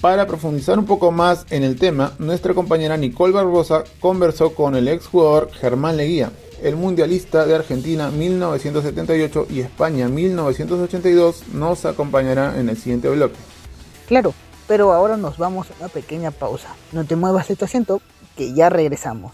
Para 0.00 0.26
profundizar 0.26 0.78
un 0.78 0.86
poco 0.86 1.10
más 1.10 1.44
en 1.50 1.62
el 1.62 1.78
tema, 1.78 2.14
nuestra 2.18 2.54
compañera 2.54 2.96
Nicole 2.96 3.34
Barbosa 3.34 3.84
conversó 4.00 4.54
con 4.54 4.74
el 4.74 4.88
exjugador 4.88 5.50
Germán 5.52 5.98
Leguía, 5.98 6.32
el 6.62 6.76
mundialista 6.76 7.44
de 7.44 7.54
Argentina 7.54 8.10
1978 8.10 9.46
y 9.50 9.60
España 9.60 10.08
1982 10.08 11.48
nos 11.52 11.84
acompañará 11.84 12.58
en 12.58 12.70
el 12.70 12.78
siguiente 12.78 13.10
bloque. 13.10 13.36
Claro, 14.08 14.32
pero 14.66 14.92
ahora 14.92 15.18
nos 15.18 15.36
vamos 15.36 15.70
a 15.70 15.74
una 15.80 15.88
pequeña 15.88 16.30
pausa. 16.30 16.74
No 16.92 17.04
te 17.04 17.16
muevas 17.16 17.48
de 17.48 17.56
tu 17.56 17.66
asiento, 17.66 18.00
que 18.38 18.54
ya 18.54 18.70
regresamos. 18.70 19.32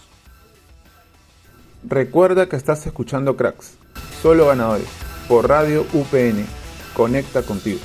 Recuerda 1.83 2.49
que 2.49 2.57
estás 2.57 2.85
escuchando 2.85 3.37
Cracks, 3.37 3.75
solo 4.21 4.47
ganadores, 4.47 4.87
por 5.29 5.47
Radio 5.47 5.85
UPN. 5.93 6.45
Conecta 6.93 7.43
contigo. 7.43 7.79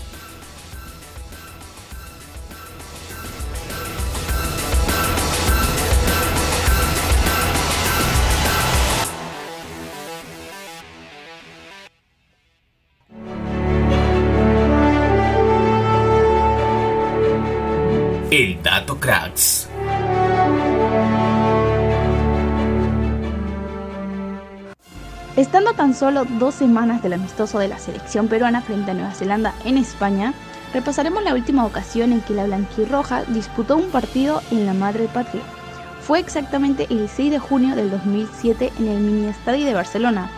Estando 25.53 25.75
tan 25.75 25.93
solo 25.93 26.25
dos 26.25 26.55
semanas 26.55 27.03
del 27.03 27.13
amistoso 27.13 27.59
de 27.59 27.69
la 27.69 27.79
selección 27.79 28.27
peruana 28.27 28.63
frente 28.63 28.91
a 28.91 28.95
Nueva 28.95 29.13
Zelanda 29.13 29.53
en 29.67 29.77
España, 29.77 30.33
repasaremos 30.73 31.23
la 31.23 31.35
última 31.35 31.67
ocasión 31.67 32.11
en 32.15 32.23
que 32.23 32.33
la 32.33 32.47
blanquirroja 32.47 33.25
disputó 33.25 33.77
un 33.77 33.91
partido 33.91 34.41
en 34.51 34.65
la 34.65 34.73
madre 34.73 35.09
patria. 35.13 35.43
Fue 36.01 36.21
exactamente 36.21 36.87
el 36.89 37.07
6 37.07 37.33
de 37.33 37.39
junio 37.39 37.77
del 37.77 37.91
2007 37.91 38.73
en 38.79 38.89
el 38.89 39.01
mini 39.01 39.27
estadio 39.27 39.67
de 39.67 39.75
Barcelona, 39.75 40.31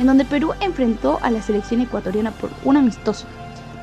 en 0.00 0.06
donde 0.08 0.24
Perú 0.24 0.52
enfrentó 0.58 1.20
a 1.22 1.30
la 1.30 1.42
selección 1.42 1.80
ecuatoriana 1.80 2.32
por 2.32 2.50
un 2.64 2.76
amistoso. 2.76 3.28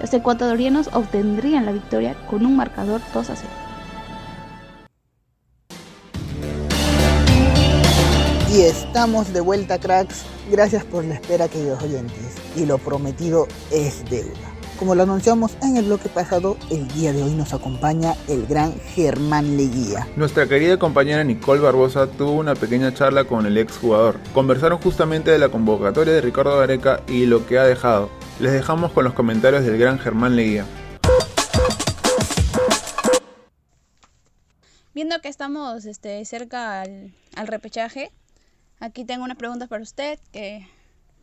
Los 0.02 0.14
ecuatorianos 0.14 0.90
obtendrían 0.92 1.66
la 1.66 1.72
victoria 1.72 2.14
con 2.30 2.46
un 2.46 2.58
marcador 2.58 3.00
2 3.14 3.30
a 3.30 3.36
0. 3.38 3.63
Y 8.54 8.62
estamos 8.62 9.34
de 9.34 9.42
vuelta, 9.42 9.80
cracks. 9.80 10.26
Gracias 10.52 10.86
por 10.86 11.04
la 11.04 11.16
espera, 11.16 11.48
queridos 11.48 11.82
oyentes. 11.82 12.36
Y 12.56 12.68
lo 12.68 12.78
prometido 12.78 13.48
es 13.72 14.08
deuda. 14.12 14.54
Como 14.78 14.94
lo 14.94 15.02
anunciamos 15.02 15.58
en 15.64 15.76
el 15.76 15.86
bloque 15.86 16.08
pasado, 16.08 16.56
el 16.70 16.88
día 16.90 17.14
de 17.14 17.24
hoy 17.24 17.34
nos 17.34 17.52
acompaña 17.56 18.14
el 18.28 18.46
gran 18.46 18.80
Germán 18.80 19.58
Leguía. 19.58 20.08
Nuestra 20.16 20.48
querida 20.48 20.78
compañera 20.78 21.24
Nicole 21.24 21.62
Barbosa 21.62 22.06
tuvo 22.06 22.34
una 22.34 22.54
pequeña 22.54 22.94
charla 22.94 23.24
con 23.24 23.48
el 23.48 23.58
exjugador. 23.58 24.20
Conversaron 24.36 24.78
justamente 24.78 25.32
de 25.32 25.40
la 25.40 25.50
convocatoria 25.50 26.14
de 26.14 26.22
Ricardo 26.22 26.56
Gareca 26.56 27.02
y 27.08 27.26
lo 27.26 27.48
que 27.48 27.58
ha 27.58 27.64
dejado. 27.64 28.12
Les 28.40 28.52
dejamos 28.52 28.92
con 28.92 29.04
los 29.04 29.14
comentarios 29.14 29.66
del 29.66 29.80
gran 29.80 29.98
Germán 29.98 30.36
Leguía. 30.36 30.68
Viendo 34.94 35.20
que 35.22 35.30
estamos 35.30 35.86
este, 35.86 36.24
cerca 36.26 36.82
al, 36.82 37.16
al 37.36 37.48
repechaje, 37.48 38.12
aquí 38.84 39.06
tengo 39.06 39.24
unas 39.24 39.38
preguntas 39.38 39.70
para 39.70 39.82
usted. 39.82 40.20
Que, 40.32 40.68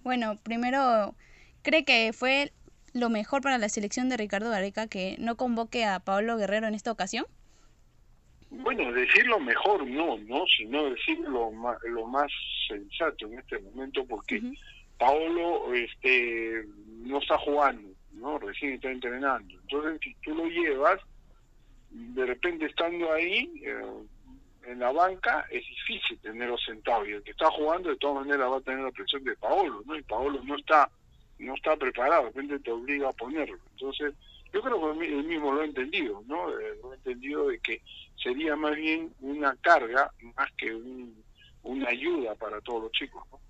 bueno, 0.02 0.38
primero, 0.43 1.14
¿cree 1.62 1.85
que 1.85 2.12
fue 2.12 2.52
lo 2.93 3.11
mejor 3.11 3.43
para 3.43 3.59
la 3.59 3.69
selección 3.69 4.09
de 4.09 4.17
Ricardo 4.17 4.50
Gareca 4.50 4.88
que 4.88 5.17
no 5.19 5.37
convoque 5.37 5.85
a 5.85 6.00
Pablo 6.00 6.37
Guerrero 6.37 6.67
en 6.67 6.75
esta 6.75 6.90
ocasión? 6.90 7.26
Bueno, 8.50 8.93
decir 8.93 9.26
lo 9.26 9.38
mejor 9.38 9.87
no, 9.87 10.19
¿no? 10.19 10.45
Sino 10.57 10.90
decir 10.90 11.21
lo 11.21 11.52
más, 11.52 11.79
lo 11.85 12.07
más 12.07 12.31
sensato 12.69 13.26
en 13.26 13.38
este 13.38 13.59
momento 13.61 14.05
porque. 14.07 14.43
Paolo 15.00 15.73
este, 15.73 16.67
no 16.99 17.21
está 17.21 17.38
jugando, 17.38 17.88
¿no? 18.12 18.38
Recién 18.38 18.75
está 18.75 18.90
entrenando. 18.90 19.55
Entonces, 19.62 19.99
si 20.05 20.14
tú 20.23 20.35
lo 20.35 20.45
llevas, 20.45 21.00
de 21.90 22.26
repente 22.26 22.67
estando 22.67 23.11
ahí, 23.11 23.50
eh, 23.64 23.83
en 24.67 24.79
la 24.79 24.93
banca, 24.93 25.47
es 25.50 25.64
difícil 25.67 26.19
tenerlo 26.21 26.57
sentado. 26.59 27.07
Y 27.07 27.12
el 27.12 27.23
que 27.23 27.31
está 27.33 27.50
jugando, 27.50 27.90
de 27.90 27.97
todas 27.97 28.26
maneras, 28.26 28.50
va 28.50 28.57
a 28.59 28.61
tener 28.61 28.81
la 28.81 28.90
presión 28.90 29.25
de 29.25 29.37
Paolo, 29.37 29.83
¿no? 29.87 29.97
Y 29.97 30.02
Paolo 30.02 30.40
no 30.45 30.57
está 30.57 30.90
no 31.40 31.55
está 31.55 31.76
preparado, 31.76 32.25
de 32.25 32.29
repente 32.29 32.59
te 32.61 32.71
obliga 32.71 33.09
a 33.09 33.12
ponerlo. 33.12 33.59
Entonces, 33.73 34.14
yo 34.52 34.61
creo 34.62 34.99
que 34.99 35.07
él 35.07 35.25
mismo 35.25 35.52
lo 35.52 35.62
ha 35.62 35.64
entendido, 35.64 36.23
¿no? 36.26 36.50
Eh, 36.59 36.79
Lo 36.83 36.93
ha 36.93 36.95
entendido 36.95 37.49
de 37.49 37.59
que 37.61 37.83
sería 38.23 38.57
más 38.57 38.76
bien 38.76 39.12
una 39.21 39.57
carga 39.57 40.12
más 40.37 40.52
que 40.59 40.75
un, 40.75 41.23
una 41.62 41.88
ayuda 41.88 42.35
para 42.35 42.61
todos 42.61 42.85
los 42.85 42.93
chicos, 42.93 43.25
¿no? 43.31 43.40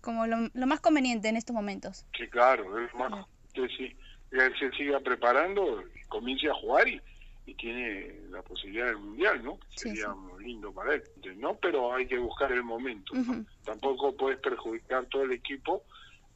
Como 0.00 0.26
lo, 0.26 0.48
lo 0.52 0.66
más 0.66 0.80
conveniente 0.80 1.28
en 1.28 1.36
estos 1.36 1.54
momentos. 1.54 2.06
Sí, 2.16 2.26
claro, 2.28 2.78
es 2.78 2.94
más, 2.94 3.26
que 3.52 3.62
él 3.64 4.54
se 4.58 4.70
siga 4.72 5.00
preparando, 5.00 5.82
comience 6.08 6.48
a 6.48 6.54
jugar 6.54 6.88
y, 6.88 7.00
y 7.46 7.54
tiene 7.54 8.14
la 8.30 8.42
posibilidad 8.42 8.86
del 8.86 8.98
mundial, 8.98 9.42
¿no? 9.42 9.58
Sí, 9.70 9.90
Sería 9.90 10.14
lindo 10.38 10.72
para 10.72 10.94
él, 10.94 11.02
¿no? 11.36 11.56
Pero 11.56 11.94
hay 11.94 12.06
que 12.06 12.18
buscar 12.18 12.52
el 12.52 12.62
momento. 12.62 13.12
Tampoco 13.64 14.14
puedes 14.16 14.38
perjudicar 14.38 15.06
todo 15.06 15.22
el 15.22 15.32
equipo 15.32 15.82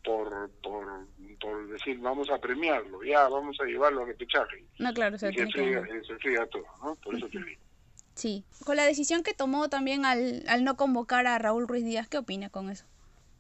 por, 0.03 0.51
por, 0.63 1.07
por 1.41 1.69
decir 1.69 1.99
vamos 1.99 2.31
a 2.31 2.39
premiarlo, 2.39 3.03
ya 3.03 3.29
vamos 3.29 3.59
a 3.61 3.65
llevarlo 3.65 4.03
a 4.03 4.07
repechaje. 4.07 4.65
No, 4.79 4.93
claro, 4.93 5.17
se 5.19 5.31
tiene 5.31 5.51
que 5.51 5.53
friega, 5.53 5.87
se 6.07 6.17
friega 6.19 6.47
todo, 6.47 6.65
¿no? 6.83 6.95
Por 6.97 7.17
eso 7.17 7.29
te 7.29 7.39
digo. 7.39 7.61
Sí. 8.15 8.45
Con 8.65 8.77
la 8.77 8.85
decisión 8.85 9.23
que 9.23 9.35
tomó 9.35 9.69
también 9.69 10.05
al, 10.05 10.45
al 10.49 10.63
no 10.63 10.77
convocar 10.77 11.27
a 11.27 11.39
Raúl 11.39 11.67
Ruiz 11.67 11.85
Díaz, 11.85 12.09
¿qué 12.09 12.19
opina 12.19 12.49
con 12.49 12.71
eso? 12.71 12.87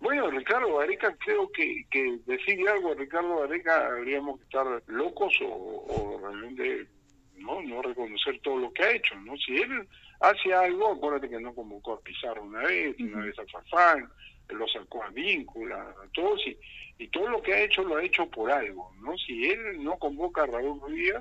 Bueno, 0.00 0.30
Ricardo 0.30 0.76
Gareca, 0.76 1.16
creo 1.24 1.50
que, 1.52 1.86
que 1.90 2.18
decir 2.26 2.68
algo 2.68 2.92
a 2.92 2.94
Ricardo 2.94 3.40
Gareca 3.40 3.86
habríamos 3.86 4.38
que 4.38 4.44
estar 4.44 4.82
locos 4.88 5.32
o, 5.42 5.46
o 5.88 6.20
realmente 6.20 6.88
no 7.36 7.62
no 7.62 7.82
reconocer 7.82 8.40
todo 8.40 8.58
lo 8.58 8.72
que 8.72 8.84
ha 8.84 8.92
hecho, 8.92 9.14
¿no? 9.16 9.36
Si 9.36 9.56
él 9.56 9.86
hace 10.20 10.52
algo, 10.54 10.92
acuérdate 10.92 11.28
que 11.28 11.40
no 11.40 11.54
convocó 11.54 11.94
a 11.94 12.00
Pizarro 12.00 12.42
una 12.42 12.60
vez, 12.60 12.96
una 13.00 13.24
vez 13.24 13.38
a 13.38 13.46
Farfán, 13.46 14.08
lo 14.48 14.68
sacó 14.68 15.02
a 15.02 15.10
Víncula, 15.10 15.80
a 15.80 16.08
todos, 16.12 16.40
y, 16.46 16.56
y 16.98 17.08
todo 17.08 17.28
lo 17.28 17.42
que 17.42 17.54
ha 17.54 17.62
hecho 17.62 17.82
lo 17.82 17.96
ha 17.96 18.04
hecho 18.04 18.26
por 18.30 18.50
algo, 18.50 18.92
¿no? 19.00 19.16
Si 19.18 19.50
él 19.50 19.82
no 19.82 19.98
convoca 19.98 20.42
a 20.42 20.46
Raúl 20.46 20.80
Ruiz 20.80 21.14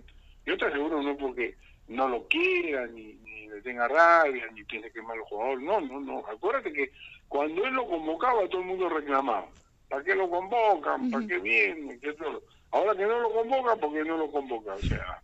yo 0.46 0.58
te 0.58 0.66
aseguro 0.66 1.02
no 1.02 1.16
porque 1.18 1.56
no 1.88 2.08
lo 2.08 2.28
quiera, 2.28 2.86
ni, 2.88 3.14
ni 3.14 3.48
le 3.48 3.62
tenga 3.62 3.88
rabia, 3.88 4.46
ni 4.54 4.64
piense 4.64 4.92
que 4.92 5.00
es 5.00 5.06
malo 5.06 5.26
jugador, 5.26 5.62
no, 5.62 5.82
no, 5.82 6.00
no, 6.00 6.20
acuérdate 6.28 6.74
que 6.74 6.92
cuando 7.28 7.66
él 7.66 7.74
lo 7.74 7.88
convocaba 7.88 8.48
todo 8.50 8.62
el 8.62 8.68
mundo 8.68 8.90
reclamaba, 8.90 9.48
¿para 9.90 10.04
qué 10.04 10.16
lo 10.16 10.30
convocan? 10.30 11.10
¿Para 11.10 11.26
qué 11.28 11.40
viene? 11.40 11.98
¿Qué 12.00 12.14
todo? 12.14 12.44
Ahora 12.72 12.96
que 12.96 13.04
no 13.04 13.20
lo 13.20 13.32
convocan, 13.32 13.80
¿por 13.80 13.94
qué 13.94 14.04
no 14.04 14.18
lo 14.18 14.32
convoca? 14.32 14.74
O 14.74 14.80
sea, 14.80 15.22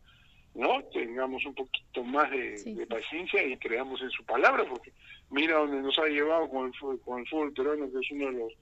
¿no? 0.56 0.84
Tengamos 0.94 1.46
un 1.46 1.56
poquito 1.56 2.04
más 2.04 2.30
de, 2.32 2.58
Sí. 2.58 2.74
de 2.74 2.86
paciencia 2.88 3.44
y 3.46 3.58
creamos 3.58 4.02
en 4.02 4.10
su 4.12 4.24
palabra, 4.26 4.66
porque 4.68 4.92
mira 5.30 5.58
dónde 5.58 5.82
nos 5.82 5.98
ha 6.00 6.06
llevado 6.08 6.50
con 6.50 6.68
el, 6.74 7.00
con 7.02 7.20
el 7.20 7.28
fútbol 7.28 7.54
peruano, 7.54 7.92
que 7.92 8.00
es 8.00 8.12
uno 8.12 8.26
de 8.28 8.32
los 8.40 8.54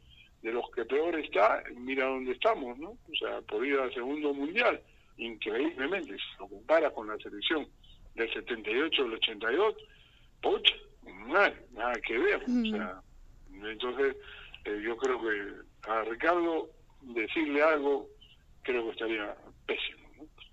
de 0.44 0.54
los 0.54 0.70
que 0.70 0.86
peor 0.86 1.18
está, 1.20 1.64
mira 1.76 2.06
dónde 2.06 2.32
estamos, 2.34 2.78
¿no? 2.78 2.90
O 2.92 3.16
sea, 3.20 3.42
por 3.42 3.66
ir 3.66 3.76
al 3.80 3.92
segundo 3.92 4.36
mundial, 4.36 4.80
increíblemente, 5.18 6.14
si 6.16 6.40
lo 6.40 6.48
compara 6.48 6.92
con 6.92 7.08
la 7.08 7.18
selección 7.18 7.68
del 8.14 8.32
78 8.32 9.04
del 9.04 9.14
82, 9.16 9.76
pucha, 10.42 10.76
nada, 11.28 11.54
nada 11.72 11.94
que 12.06 12.18
ver, 12.20 12.44
o 12.44 12.70
sea, 12.70 13.02
entonces 13.72 14.16
eh, 14.66 14.80
yo 14.84 14.96
creo 14.98 15.20
que 15.22 15.90
a 15.90 16.04
Ricardo 16.04 16.70
decirle 17.02 17.64
algo, 17.64 18.08
creo 18.62 18.86
que 18.86 18.92
estaría 18.92 19.36
pésimo. 19.66 20.07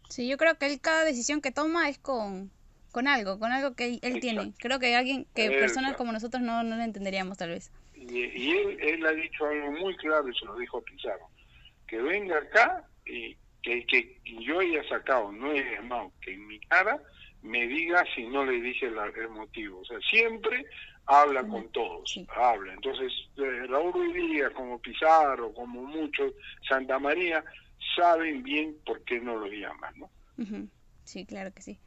Sí, 0.09 0.29
yo 0.29 0.37
creo 0.37 0.57
que 0.59 0.67
él 0.67 0.81
cada 0.81 1.05
decisión 1.05 1.41
que 1.41 1.51
toma 1.51 1.89
es 1.89 1.99
con, 1.99 2.51
con 2.93 3.09
algo, 3.09 3.39
con 3.39 3.53
algo 3.53 3.75
que 3.75 3.87
él, 3.87 3.99
él 4.03 4.21
tiene. 4.21 4.53
Creo 4.59 4.79
que 4.79 4.95
alguien, 4.95 5.27
que 5.35 5.47
Exacto. 5.47 5.61
personas 5.61 5.97
como 5.97 6.13
nosotros 6.13 6.43
no, 6.43 6.63
no 6.63 6.77
lo 6.77 6.83
entenderíamos 6.83 7.39
tal 7.39 7.51
vez. 7.51 7.71
Y, 7.95 8.25
y 8.25 8.51
él, 8.53 8.79
él 8.81 9.07
ha 9.07 9.13
dicho 9.13 9.47
algo 9.47 9.71
muy 9.73 9.97
claro 9.97 10.29
y 10.29 10.35
se 10.37 10.45
lo 10.45 10.57
dijo 10.57 10.79
a 10.79 10.83
Pizarro, 10.83 11.29
que 11.87 11.97
venga 12.03 12.39
acá 12.39 12.85
y 13.07 13.37
que, 13.63 13.87
que 13.87 14.21
yo 14.45 14.61
haya 14.61 14.87
sacado, 14.89 15.33
no 15.33 15.53
he 15.53 15.75
llamado, 15.77 16.13
que 16.21 16.35
en 16.35 16.47
mi 16.47 16.61
cara 16.61 17.01
me 17.41 17.67
diga 17.67 18.05
si 18.15 18.25
no 18.27 18.45
le 18.45 18.61
dije 18.61 18.91
la- 18.91 19.07
el 19.07 19.29
motivo. 19.31 19.81
O 19.81 19.85
sea, 19.85 19.99
siempre 20.11 20.67
habla 21.07 21.47
con 21.47 21.71
todos, 21.73 22.11
Sí. 22.11 22.27
habla. 22.35 22.73
Entonces, 22.75 23.13
eh, 23.37 23.67
Raúl 23.69 23.93
Ruiz 23.93 24.15
Díaz, 24.15 24.53
como 24.53 24.79
Pizarro, 24.81 25.53
como 25.55 25.83
muchos, 25.83 26.33
Santa 26.69 26.99
María, 26.99 27.43
saben 27.95 28.43
bien 28.43 28.77
por 28.85 29.03
qué 29.05 29.21
no 29.21 29.37
lo 29.37 29.47
llaman, 29.47 29.95
¿no? 29.99 30.11
Sí, 31.05 31.25
claro 31.27 31.53
que 31.53 31.63
sí. 31.63 31.79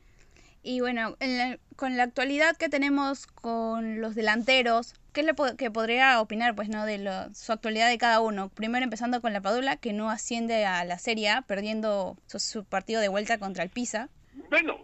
Y 0.64 0.80
bueno, 0.82 1.16
en 1.20 1.38
la- 1.38 1.60
con 1.76 1.96
la 1.98 2.04
actualidad 2.04 2.58
que 2.58 2.68
tenemos 2.70 3.26
con 3.28 4.02
los 4.02 4.16
delanteros, 4.16 4.94
¿qué 5.14 5.24
le 5.24 5.34
po- 5.34 5.56
que 5.58 5.72
podría 5.72 6.20
opinar, 6.20 6.56
pues, 6.56 6.68
no, 6.70 6.86
de 6.86 6.98
lo- 6.98 7.34
su 7.34 7.52
actualidad 7.54 7.90
de 7.90 7.98
cada 7.98 8.20
uno? 8.20 8.50
Primero 8.50 8.84
empezando 8.84 9.22
con 9.22 9.34
la 9.34 9.42
Padula, 9.42 9.78
que 9.78 9.94
no 9.94 10.10
asciende 10.10 10.66
a 10.66 10.84
la 10.86 10.98
Serie 11.00 11.30
A, 11.30 11.42
perdiendo 11.44 12.18
su, 12.28 12.40
su 12.40 12.66
partido 12.66 13.00
de 13.02 13.08
vuelta 13.08 13.38
contra 13.38 13.64
el 13.64 13.70
Pisa. 13.70 14.10
Bueno, 14.50 14.78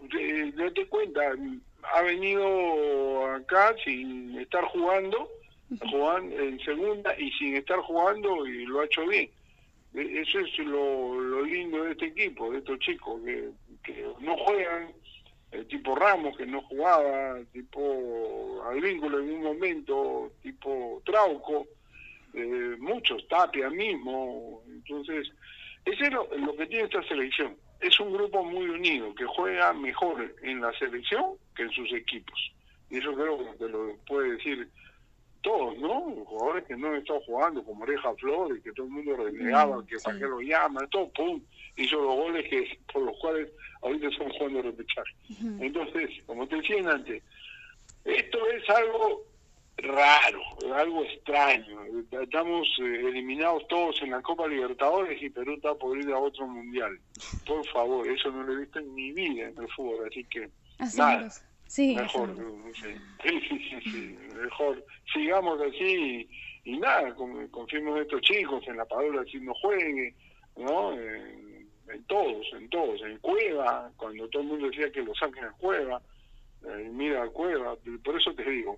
date 0.56 0.88
cuenta, 0.88 1.22
ha 1.96 2.02
venido 2.02 3.26
acá 3.34 3.76
sin 3.84 4.38
estar 4.40 4.64
jugando, 4.66 5.30
jugando 5.92 6.36
en 6.40 6.60
segunda 6.60 7.14
y 7.20 7.30
sin 7.32 7.56
estar 7.56 7.80
jugando 7.80 8.46
y 8.48 8.66
lo 8.66 8.82
ha 8.82 8.86
hecho 8.86 9.06
bien. 9.08 9.30
E- 9.94 10.22
Eso 10.22 10.40
es 10.40 10.58
lo, 10.60 11.20
lo 11.20 11.42
lindo 11.44 11.84
de 11.84 11.92
este 11.92 12.08
equipo, 12.08 12.52
de 12.52 12.60
estos 12.60 12.80
chicos, 12.80 13.22
que, 13.24 14.06
no 14.20 14.38
juegan, 14.38 14.92
tipo 15.70 15.96
Ramos 15.96 16.36
que 16.38 16.46
no 16.46 16.62
jugaba, 16.64 17.40
tipo 17.52 18.64
Alvínculo 18.70 19.20
en 19.20 19.32
un 19.36 19.44
momento, 19.44 20.32
tipo 20.42 21.02
Trauco, 21.06 21.68
eh, 22.34 22.76
muchos, 22.80 23.28
Tapia 23.28 23.70
mismo, 23.70 24.62
entonces, 24.68 25.30
eso 25.86 26.04
es 26.04 26.12
lo, 26.12 26.28
lo 26.38 26.56
que 26.56 26.66
tiene 26.66 26.86
esta 26.86 27.04
selección. 27.04 27.56
Es 27.80 28.00
un 28.00 28.14
grupo 28.14 28.44
muy 28.44 28.66
unido, 28.70 29.14
que 29.14 29.26
juega 29.26 29.74
mejor 29.74 30.34
en 30.42 30.62
la 30.62 30.72
selección 30.80 31.34
que 31.56 31.64
en 31.64 31.72
sus 31.72 31.92
equipos. 31.94 32.54
Y 32.90 32.98
eso 32.98 33.14
creo 33.14 33.58
que 33.58 33.68
lo 33.68 33.98
puede 34.08 34.38
decir 34.38 34.70
todos, 35.44 35.78
¿no? 35.78 36.02
Jugadores 36.26 36.64
que 36.66 36.76
no 36.76 36.88
han 36.88 36.96
estado 36.96 37.22
jugando, 37.22 37.64
como 37.64 37.84
Oreja 37.84 38.14
Flores, 38.16 38.64
que 38.64 38.72
todo 38.72 38.88
el 38.88 38.92
mundo 38.94 39.16
renegaba, 39.16 39.78
Mm, 39.78 39.86
que 39.86 39.98
para 40.04 40.18
qué 40.18 40.26
lo 40.26 40.42
llaman, 40.42 40.90
todo, 40.90 41.10
pum, 41.10 41.40
hizo 41.76 41.98
los 41.98 42.16
goles 42.16 42.50
que 42.50 42.80
por 42.92 43.04
los 43.04 43.16
cuales 43.20 43.52
ahorita 43.82 44.08
están 44.08 44.30
jugando 44.32 44.60
a 44.60 44.62
repechaje. 44.64 45.14
Entonces, 45.60 46.10
como 46.26 46.48
te 46.48 46.56
decía 46.56 46.90
antes, 46.90 47.22
esto 48.06 48.50
es 48.50 48.70
algo 48.70 49.24
raro, 49.78 50.42
algo 50.76 51.04
extraño. 51.04 51.82
Estamos 52.10 52.68
eh, 52.80 53.02
eliminados 53.10 53.68
todos 53.68 54.02
en 54.02 54.12
la 54.12 54.22
Copa 54.22 54.48
Libertadores 54.48 55.22
y 55.22 55.30
Perú 55.30 55.56
está 55.56 55.76
por 55.76 55.98
ir 55.98 56.10
a 56.12 56.18
otro 56.18 56.48
mundial. 56.48 56.98
Por 57.46 57.66
favor, 57.68 58.08
eso 58.08 58.32
no 58.32 58.44
lo 58.44 58.54
he 58.54 58.58
visto 58.62 58.80
en 58.80 58.94
mi 58.94 59.12
vida 59.12 59.50
en 59.50 59.58
el 59.58 59.68
fútbol, 59.70 60.08
así 60.08 60.24
que 60.26 60.50
nada. 60.80 61.28
Asombroso. 61.28 61.53
Sí, 61.74 61.96
Mejor, 61.96 62.36
sí, 63.24 63.40
sí, 63.50 63.82
sí, 63.92 64.18
mejor 64.36 64.86
sigamos 65.12 65.60
así 65.60 66.30
y, 66.64 66.72
y 66.74 66.78
nada, 66.78 67.16
con- 67.16 67.48
confiemos 67.48 67.96
en 67.98 68.04
estos 68.04 68.22
chicos, 68.22 68.64
en 68.68 68.78
la 68.78 68.86
Padula 68.86 69.22
así 69.22 69.40
no 69.40 69.56
juegue, 69.56 70.14
¿no? 70.56 70.94
En, 70.94 71.68
en 71.90 72.04
todos, 72.04 72.46
en 72.54 72.70
todos, 72.70 73.02
en 73.02 73.18
Cueva, 73.18 73.92
cuando 73.98 74.30
todo 74.30 74.44
el 74.44 74.50
mundo 74.50 74.68
decía 74.70 74.92
que 74.92 75.02
lo 75.02 75.16
saquen 75.16 75.46
a 75.46 75.52
Cueva, 75.54 76.00
eh, 76.64 76.90
mira 76.94 77.24
a 77.24 77.30
Cueva, 77.30 77.76
por 78.04 78.22
eso 78.22 78.32
te 78.36 78.44
digo, 78.48 78.78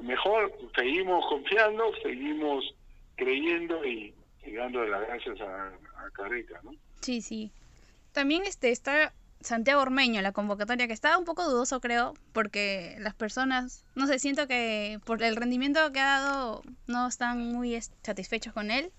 mejor 0.00 0.56
seguimos 0.76 1.26
confiando, 1.28 1.90
seguimos 2.00 2.76
creyendo 3.16 3.84
y, 3.84 4.14
y 4.44 4.52
dándole 4.52 4.88
las 4.90 5.00
gracias 5.08 5.40
a, 5.40 5.66
a 5.66 6.10
Careca, 6.12 6.60
¿no? 6.62 6.70
Sí, 7.00 7.20
sí. 7.20 7.50
También 8.12 8.42
este 8.44 8.70
está 8.70 9.12
Santiago 9.40 9.82
Ormeño, 9.82 10.20
la 10.22 10.32
convocatoria, 10.32 10.86
que 10.86 10.92
está 10.92 11.16
un 11.18 11.24
poco 11.24 11.44
dudoso, 11.48 11.80
creo, 11.80 12.14
porque 12.32 12.96
las 12.98 13.14
personas, 13.14 13.84
no 13.94 14.06
sé, 14.06 14.18
siento 14.18 14.48
que 14.48 14.98
por 15.04 15.22
el 15.22 15.36
rendimiento 15.36 15.92
que 15.92 16.00
ha 16.00 16.20
dado 16.20 16.62
no 16.86 17.06
están 17.06 17.52
muy 17.52 17.78
satisfechos 18.02 18.52
con 18.52 18.70
él. 18.70 18.90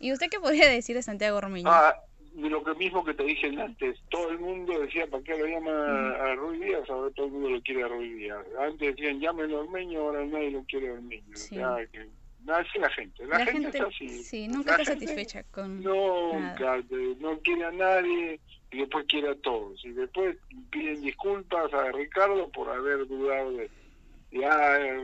¿Y 0.00 0.12
usted 0.12 0.28
qué 0.30 0.40
podría 0.40 0.68
decir 0.70 0.96
de 0.96 1.02
Santiago 1.02 1.38
Ormeño? 1.38 1.70
Ah, 1.70 1.94
lo 2.36 2.62
que 2.62 2.74
mismo 2.74 3.04
que 3.04 3.14
te 3.14 3.24
dije 3.24 3.48
antes, 3.60 3.98
todo 4.10 4.30
el 4.30 4.38
mundo 4.38 4.78
decía, 4.78 5.06
¿para 5.08 5.22
qué 5.24 5.36
lo 5.36 5.46
llama 5.46 6.10
a 6.10 6.34
Ruiz 6.36 6.60
Díaz? 6.60 6.88
Ahora 6.88 7.10
todo 7.14 7.26
el 7.26 7.32
mundo 7.32 7.50
lo 7.50 7.60
quiere 7.62 7.82
a 7.82 7.88
Ruiz 7.88 8.16
Díaz. 8.16 8.44
Antes 8.60 8.96
decían, 8.96 9.20
llámenlo 9.20 9.58
a 9.58 9.60
Ormeño, 9.62 10.00
ahora 10.00 10.24
nadie 10.24 10.50
lo 10.52 10.62
quiere 10.64 10.90
a 10.90 10.92
Ormeño. 10.92 11.34
Sí. 11.34 11.58
O 11.58 11.76
sea, 11.76 11.86
que, 11.86 12.08
así 12.56 12.78
la 12.78 12.90
gente. 12.90 13.26
La, 13.26 13.38
la 13.38 13.44
gente, 13.46 13.62
gente, 13.62 13.78
está 13.78 13.88
así. 13.88 14.08
sí, 14.22 14.46
La 14.48 14.54
nunca 14.56 14.70
está 14.72 14.84
gente 14.92 15.06
satisfecha 15.06 15.42
con... 15.50 15.82
Nunca, 15.82 16.80
de- 16.82 17.16
no 17.20 17.38
quiere 17.40 17.64
a 17.64 17.70
nadie 17.72 18.40
y 18.70 18.78
después 18.78 19.06
quiere 19.08 19.30
a 19.30 19.34
todos. 19.36 19.84
Y 19.84 19.90
después 19.90 20.36
piden 20.70 21.00
disculpas 21.02 21.72
a 21.72 21.90
Ricardo 21.92 22.48
por 22.50 22.68
haber 22.70 23.06
dudado 23.06 23.52
de... 23.52 23.70
Ya, 24.30 24.78
eh, 24.78 25.02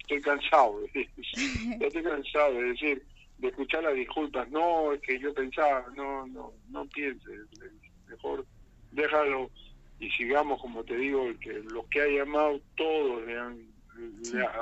estoy 0.00 0.20
cansado, 0.20 0.80
ya 0.94 1.86
estoy 1.86 2.02
cansado 2.02 2.54
de 2.54 2.62
decir, 2.64 3.02
de 3.38 3.48
escuchar 3.48 3.82
las 3.82 3.94
disculpas. 3.94 4.48
No, 4.50 4.92
es 4.92 5.00
que 5.00 5.18
yo 5.18 5.32
pensaba, 5.32 5.86
no, 5.96 6.26
no, 6.26 6.52
no 6.68 6.86
pienses, 6.86 7.40
mejor 8.08 8.44
déjalo 8.92 9.50
y 9.98 10.10
sigamos, 10.10 10.60
como 10.60 10.82
te 10.84 10.96
digo, 10.96 11.26
que 11.40 11.52
los 11.72 11.86
que 11.86 12.00
ha 12.02 12.06
llamado 12.08 12.60
todos 12.76 13.26
le 13.26 13.38
han, 13.38 13.58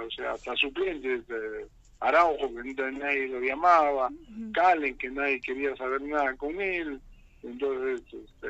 o 0.05 0.11
sea, 0.11 0.33
hasta 0.33 0.57
suplentes, 0.57 1.22
eh, 1.29 1.66
Araujo, 2.01 2.53
que 2.55 2.92
nadie 2.92 3.29
lo 3.29 3.40
llamaba, 3.40 4.09
Ujú. 4.09 4.53
Calen, 4.53 4.96
que 4.96 5.11
nadie 5.11 5.40
quería 5.40 5.74
saber 5.77 6.01
nada 6.03 6.35
con 6.37 6.61
él. 6.61 7.01
Entonces, 7.42 8.03
este, 8.12 8.48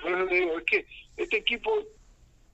por 0.00 0.12
eso 0.12 0.26
digo, 0.26 0.58
es 0.58 0.64
que 0.64 0.86
este 1.16 1.38
equipo 1.38 1.70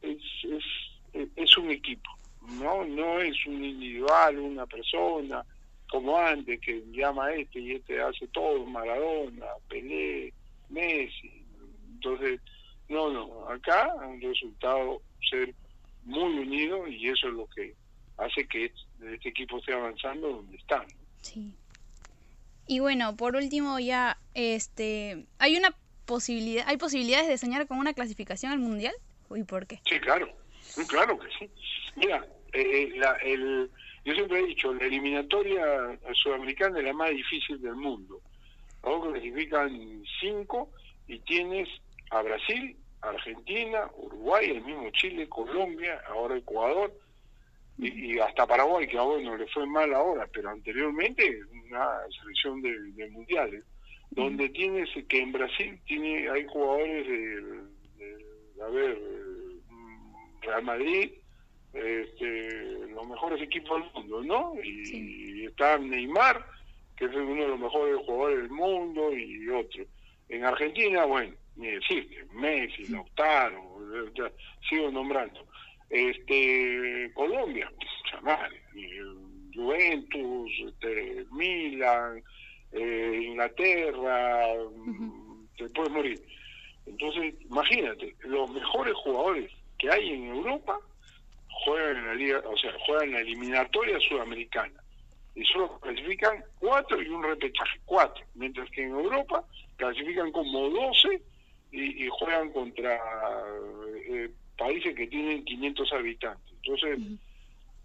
es, 0.01 0.19
es, 0.45 1.29
es 1.37 1.57
un 1.57 1.71
equipo, 1.71 2.11
¿no? 2.43 2.85
No 2.85 3.21
es 3.21 3.37
un 3.47 3.65
individual, 3.65 4.39
una 4.39 4.67
persona, 4.67 5.45
como 5.91 6.17
antes, 6.17 6.61
que 6.61 6.83
llama 6.93 7.27
a 7.27 7.35
este 7.35 7.61
y 7.61 7.73
este 7.73 8.01
hace 8.01 8.27
todo, 8.29 8.65
Maradona, 8.65 9.47
Pelé, 9.69 10.33
Messi. 10.71 11.45
Entonces, 11.95 12.41
no, 12.89 13.11
no, 13.11 13.49
acá 13.49 13.93
han 14.01 14.21
resultado 14.21 15.03
ser 15.31 15.55
muy 16.05 16.38
unidos 16.38 16.88
y 16.91 17.09
eso 17.09 17.29
es 17.29 17.35
lo 17.35 17.47
que 17.49 17.75
hace 18.19 18.47
que 18.47 18.73
este 19.12 19.29
equipo 19.29 19.59
esté 19.59 19.73
avanzando 19.73 20.29
donde 20.29 20.57
está. 20.57 20.79
¿no? 20.79 20.88
Sí. 21.21 21.55
Y 22.67 22.79
bueno, 22.81 23.17
por 23.17 23.37
último 23.37 23.79
ya, 23.79 24.19
este, 24.35 25.27
hay 25.38 25.57
una 25.57 25.75
posibilidad, 26.07 26.65
hay 26.69 26.77
posibilidades 26.77 27.29
de 27.29 27.38
soñar 27.38 27.67
con 27.67 27.79
una 27.79 27.93
clasificación 27.93 28.53
al 28.53 28.59
mundial. 28.59 28.95
¿Y 29.35 29.45
por 29.45 29.67
qué? 29.67 29.81
Sí, 29.88 29.99
claro. 29.99 30.29
Claro 30.88 31.19
que 31.19 31.29
sí. 31.38 31.51
Mira, 31.97 32.27
eh, 32.53 32.93
la, 32.97 33.12
el, 33.17 33.71
yo 34.05 34.15
siempre 34.15 34.41
he 34.41 34.47
dicho, 34.47 34.73
la 34.75 34.87
eliminatoria 34.87 35.99
sudamericana 36.23 36.79
es 36.79 36.85
la 36.85 36.93
más 36.93 37.11
difícil 37.11 37.61
del 37.61 37.77
mundo. 37.77 38.21
Ahora 38.83 39.12
clasifican 39.12 40.03
cinco 40.21 40.71
y 41.07 41.19
tienes 41.21 41.69
a 42.11 42.23
Brasil, 42.23 42.77
Argentina, 43.03 43.91
Uruguay, 43.97 44.51
el 44.51 44.62
mismo 44.62 44.88
Chile, 44.91 45.29
Colombia, 45.29 46.01
ahora 46.09 46.37
Ecuador 46.37 46.93
y, 47.79 48.19
hasta 48.19 48.47
Paraguay, 48.47 48.87
que 48.87 48.99
a 48.99 49.03
bueno 49.03 49.37
le 49.37 49.47
fue 49.49 49.67
mal 49.67 49.93
ahora, 49.93 50.29
pero 50.33 50.51
anteriormente 50.51 51.41
una 51.69 51.99
selección 52.21 52.62
de, 52.62 53.09
mundiales, 53.11 53.65
donde 54.11 54.49
tienes 54.51 54.88
que 55.09 55.21
en 55.21 55.33
Brasil 55.33 55.81
tiene 55.87 56.29
hay 56.31 56.47
jugadores 56.47 57.09
de, 57.09 58.62
a 58.62 58.69
ver, 58.69 58.99
Real 60.43 60.62
Madrid, 60.62 61.12
este, 61.73 62.88
los 62.88 63.09
mejores 63.09 63.43
equipos 63.43 63.83
del 63.83 63.93
mundo, 63.93 64.23
¿no? 64.23 64.55
Y, 64.62 65.47
está 65.47 65.77
Neymar, 65.79 66.47
que 66.97 67.07
es 67.07 67.15
uno 67.15 67.43
de 67.43 67.49
los 67.49 67.59
mejores 67.59 67.97
jugadores 68.07 68.38
del 68.43 68.51
mundo, 68.51 69.12
y 69.12 69.49
otro. 69.49 69.85
En 70.29 70.45
Argentina, 70.45 71.05
bueno, 71.05 71.35
ni 71.57 71.69
decir, 71.69 72.27
Messi, 72.33 72.87
Lautaro, 72.88 73.79
sigo 74.69 74.91
nombrando. 74.91 75.47
Este, 75.91 77.11
Colombia, 77.15 77.71
Juventus, 79.55 80.51
este, 80.67 81.27
Milan, 81.33 82.23
eh, 82.73 83.21
Inglaterra, 83.29 84.47
te 85.57 85.69
puedes 85.69 85.93
morir. 85.93 86.23
Entonces, 86.87 87.35
imagínate, 87.43 88.17
los 88.25 88.51
mejores 88.51 88.95
jugadores 88.95 89.53
que 89.79 89.91
hay 89.91 90.12
en 90.12 90.27
Europa 90.29 90.79
juegan 91.65 91.99
en 91.99 92.07
la 92.07 92.15
liga, 92.15 92.43
o 92.47 92.57
sea, 92.57 92.73
juegan 92.87 93.09
en 93.09 93.15
la 93.15 93.21
eliminatoria 93.21 94.01
sudamericana 94.01 94.83
y 95.35 95.45
solo 95.45 95.79
clasifican 95.81 96.43
cuatro 96.59 97.01
y 97.01 97.09
un 97.09 97.23
repechaje, 97.23 97.81
cuatro, 97.85 98.25
mientras 98.35 98.69
que 98.71 98.83
en 98.83 98.91
Europa 98.91 99.45
clasifican 99.77 100.31
como 100.33 100.69
doce 100.71 101.23
y, 101.73 102.07
juegan 102.09 102.53
contra 102.53 103.01
eh, 104.07 104.31
países 104.59 104.95
que 104.95 105.07
tienen 105.07 105.45
500 105.45 105.93
habitantes. 105.95 106.53
Entonces, 106.63 106.99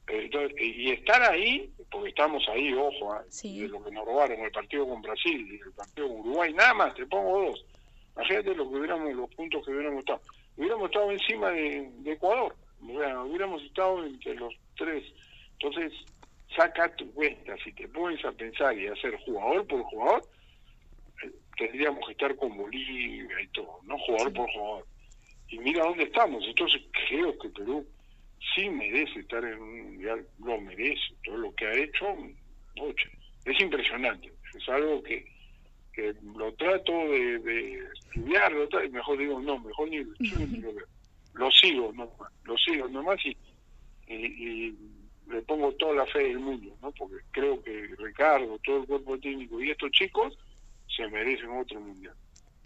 eh, 0.10 0.30
y 0.60 0.92
estar 0.92 1.22
ahí, 1.24 1.72
porque 1.90 2.10
estamos 2.10 2.48
ahí, 2.50 2.74
ojo, 2.74 3.14
¿ah? 3.14 3.24
de 3.44 3.68
lo 3.68 3.84
que 3.84 3.92
nos 3.92 4.06
robaron, 4.06 4.40
el 4.40 4.52
partido 4.52 4.88
con 4.88 5.02
Brasil 5.02 5.48
y 5.50 5.56
el 5.56 5.74
partido 5.74 6.08
con 6.10 6.20
Uruguay, 6.20 6.54
nada 6.54 6.74
más, 6.74 6.96
te 6.96 7.06
pongo 7.06 7.50
dos. 7.50 7.66
Imagínate 8.16 8.56
lo 8.56 8.70
que 8.70 8.76
hubiéramos, 8.78 9.14
los 9.14 9.30
puntos 9.36 9.66
que 9.66 9.72
hubiéramos 9.72 10.00
estado. 10.00 10.22
Hubiéramos 10.58 10.86
estado 10.86 11.12
encima 11.12 11.52
de, 11.52 11.92
Ecuador, 12.06 12.56
hubiéramos 12.82 13.62
estado 13.64 14.04
entre 14.06 14.36
los 14.36 14.54
tres. 14.76 15.04
Entonces, 15.60 15.94
saca 16.56 16.94
tu 16.96 17.12
cuenta, 17.14 17.56
si 17.64 17.72
te 17.74 17.88
pones 17.88 18.24
a 18.26 18.32
pensar 18.32 18.78
y 18.78 18.88
hacer 18.88 19.18
jugador 19.26 19.68
por 19.68 19.84
jugador, 19.84 20.22
tendríamos 21.58 22.06
que 22.06 22.12
estar 22.14 22.36
con 22.36 22.56
Bolivia 22.56 23.42
y 23.42 23.48
todo, 23.48 23.80
¿no? 23.84 23.98
Jugador 24.00 24.34
por 24.34 24.50
jugador. 24.52 24.86
Y 25.50 25.60
mira 25.60 25.84
dónde 25.84 26.04
estamos. 26.04 26.44
Entonces, 26.46 26.82
creo 27.08 27.38
que 27.40 27.50
Perú 27.50 27.86
sí 28.56 28.70
merece 28.70 29.20
estar 29.20 29.44
en 29.44 29.60
un 29.60 29.82
mundial, 29.82 30.26
lo 30.40 30.62
merece. 30.62 31.14
Todo 31.24 31.38
lo 31.38 31.56
que 31.56 31.66
ha 31.66 31.74
hecho, 31.74 32.16
es 33.46 33.60
impresionante. 33.60 34.32
Es 34.56 34.70
algo 34.70 35.02
que, 35.04 35.26
que 35.94 36.14
lo 36.36 36.54
trato 36.54 36.92
de, 36.92 37.84
estudiar, 38.06 38.54
mejor 38.92 39.18
digo, 39.18 39.40
no, 39.40 39.60
mejor 39.60 39.90
ni 39.90 40.04
lo 40.04 40.14
estudio, 40.20 40.74
lo, 41.34 41.52
sigo, 41.52 41.92
no, 41.94 42.12
lo 42.44 42.58
sigo 42.58 42.88
nomás 42.88 43.20
y, 43.26 43.36
y, 44.08 44.76
le 45.30 45.42
pongo 45.42 45.74
toda 45.74 45.94
la 45.94 46.06
fe 46.06 46.20
del 46.20 46.40
mundo, 46.40 46.74
¿no? 46.82 46.90
Porque 46.94 47.18
creo 47.32 47.62
que 47.62 47.90
Ricardo, 47.98 48.58
todo 48.64 48.78
el 48.78 48.88
cuerpo 48.88 49.20
técnico 49.20 49.62
y 49.62 49.72
estos 49.72 49.92
chicos 49.92 50.38
se 50.98 51.08
merecen 51.08 51.50
otro 51.52 51.80
mundial. 51.80 52.14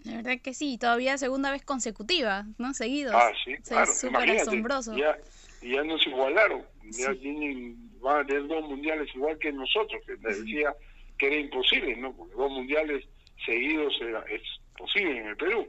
La 0.03 0.15
verdad 0.17 0.41
que 0.41 0.53
sí, 0.53 0.77
todavía 0.79 1.17
segunda 1.17 1.51
vez 1.51 1.63
consecutiva, 1.63 2.45
¿no? 2.57 2.73
Seguidos. 2.73 3.13
Ah, 3.15 3.31
sí, 3.45 3.55
claro. 3.57 3.91
Súper 3.91 4.31
asombroso. 4.31 4.97
Ya, 4.97 5.17
ya 5.61 5.83
nos 5.83 6.05
igualaron, 6.07 6.65
ya 6.83 7.13
tienen, 7.13 7.77
van 7.99 8.23
a 8.23 8.25
tener 8.25 8.47
dos 8.47 8.67
mundiales 8.67 9.13
igual 9.13 9.37
que 9.37 9.51
nosotros, 9.51 10.01
que 10.07 10.13
les 10.13 10.39
decía 10.39 10.73
que 11.19 11.27
era 11.27 11.35
imposible, 11.35 11.95
¿no? 11.97 12.13
Porque 12.13 12.33
dos 12.33 12.51
mundiales 12.51 13.05
seguidos 13.45 13.93
es 14.29 14.41
posible 14.75 15.19
en 15.19 15.27
el 15.27 15.37
Perú, 15.37 15.67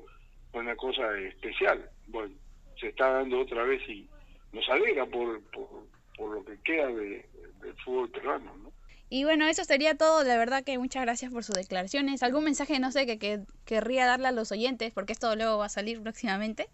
una 0.55 0.75
cosa 0.77 1.18
especial. 1.18 1.90
Bueno, 2.07 2.35
se 2.81 2.88
está 2.88 3.11
dando 3.11 3.40
otra 3.40 3.64
vez 3.64 3.87
y 3.88 4.09
nos 4.53 4.66
alegra 4.70 5.05
por, 5.05 5.42
por, 5.51 6.35
lo 6.35 6.44
que 6.44 6.59
queda 6.62 6.87
de, 6.87 7.27
del 7.61 7.75
fútbol 7.85 8.11
peruano, 8.11 8.57
¿no? 8.57 8.72
Y 9.14 9.25
bueno, 9.25 9.46
eso 9.46 9.62
sería 9.64 9.94
todo. 9.94 10.25
La 10.25 10.38
verdad 10.38 10.64
que 10.64 10.79
muchas 10.79 11.03
gracias 11.03 11.31
por 11.31 11.44
sus 11.44 11.55
declaraciones. 11.55 12.22
¿Algún 12.22 12.44
mensaje, 12.44 12.81
no 12.81 12.90
sé, 12.90 13.05
que, 13.05 13.18
que 13.18 13.40
querría 13.66 14.07
darle 14.07 14.29
a 14.29 14.33
los 14.33 14.51
oyentes? 14.53 14.90
Porque 14.94 15.12
esto 15.12 15.37
luego 15.37 15.59
va 15.59 15.66
a 15.66 15.68
salir 15.68 16.01
próximamente. 16.01 16.68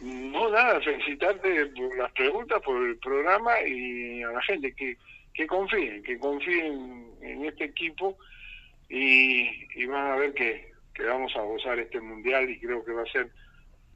No, 0.00 0.50
nada, 0.50 0.80
felicitarte 0.80 1.66
por 1.66 1.96
las 1.96 2.10
preguntas, 2.14 2.60
por 2.64 2.84
el 2.84 2.96
programa 2.98 3.52
y 3.64 4.24
a 4.24 4.32
la 4.32 4.42
gente 4.42 4.72
que, 4.72 4.96
que 5.32 5.46
confíen, 5.46 6.02
que 6.02 6.18
confíen 6.18 7.06
en 7.20 7.44
este 7.44 7.66
equipo 7.66 8.18
y, 8.88 9.48
y 9.76 9.86
van 9.86 10.10
a 10.10 10.16
ver 10.16 10.34
que, 10.34 10.72
que 10.92 11.04
vamos 11.04 11.32
a 11.36 11.42
gozar 11.42 11.78
este 11.78 12.00
mundial 12.00 12.50
y 12.50 12.58
creo 12.58 12.84
que 12.84 12.90
va 12.90 13.02
a 13.02 13.12
ser 13.12 13.30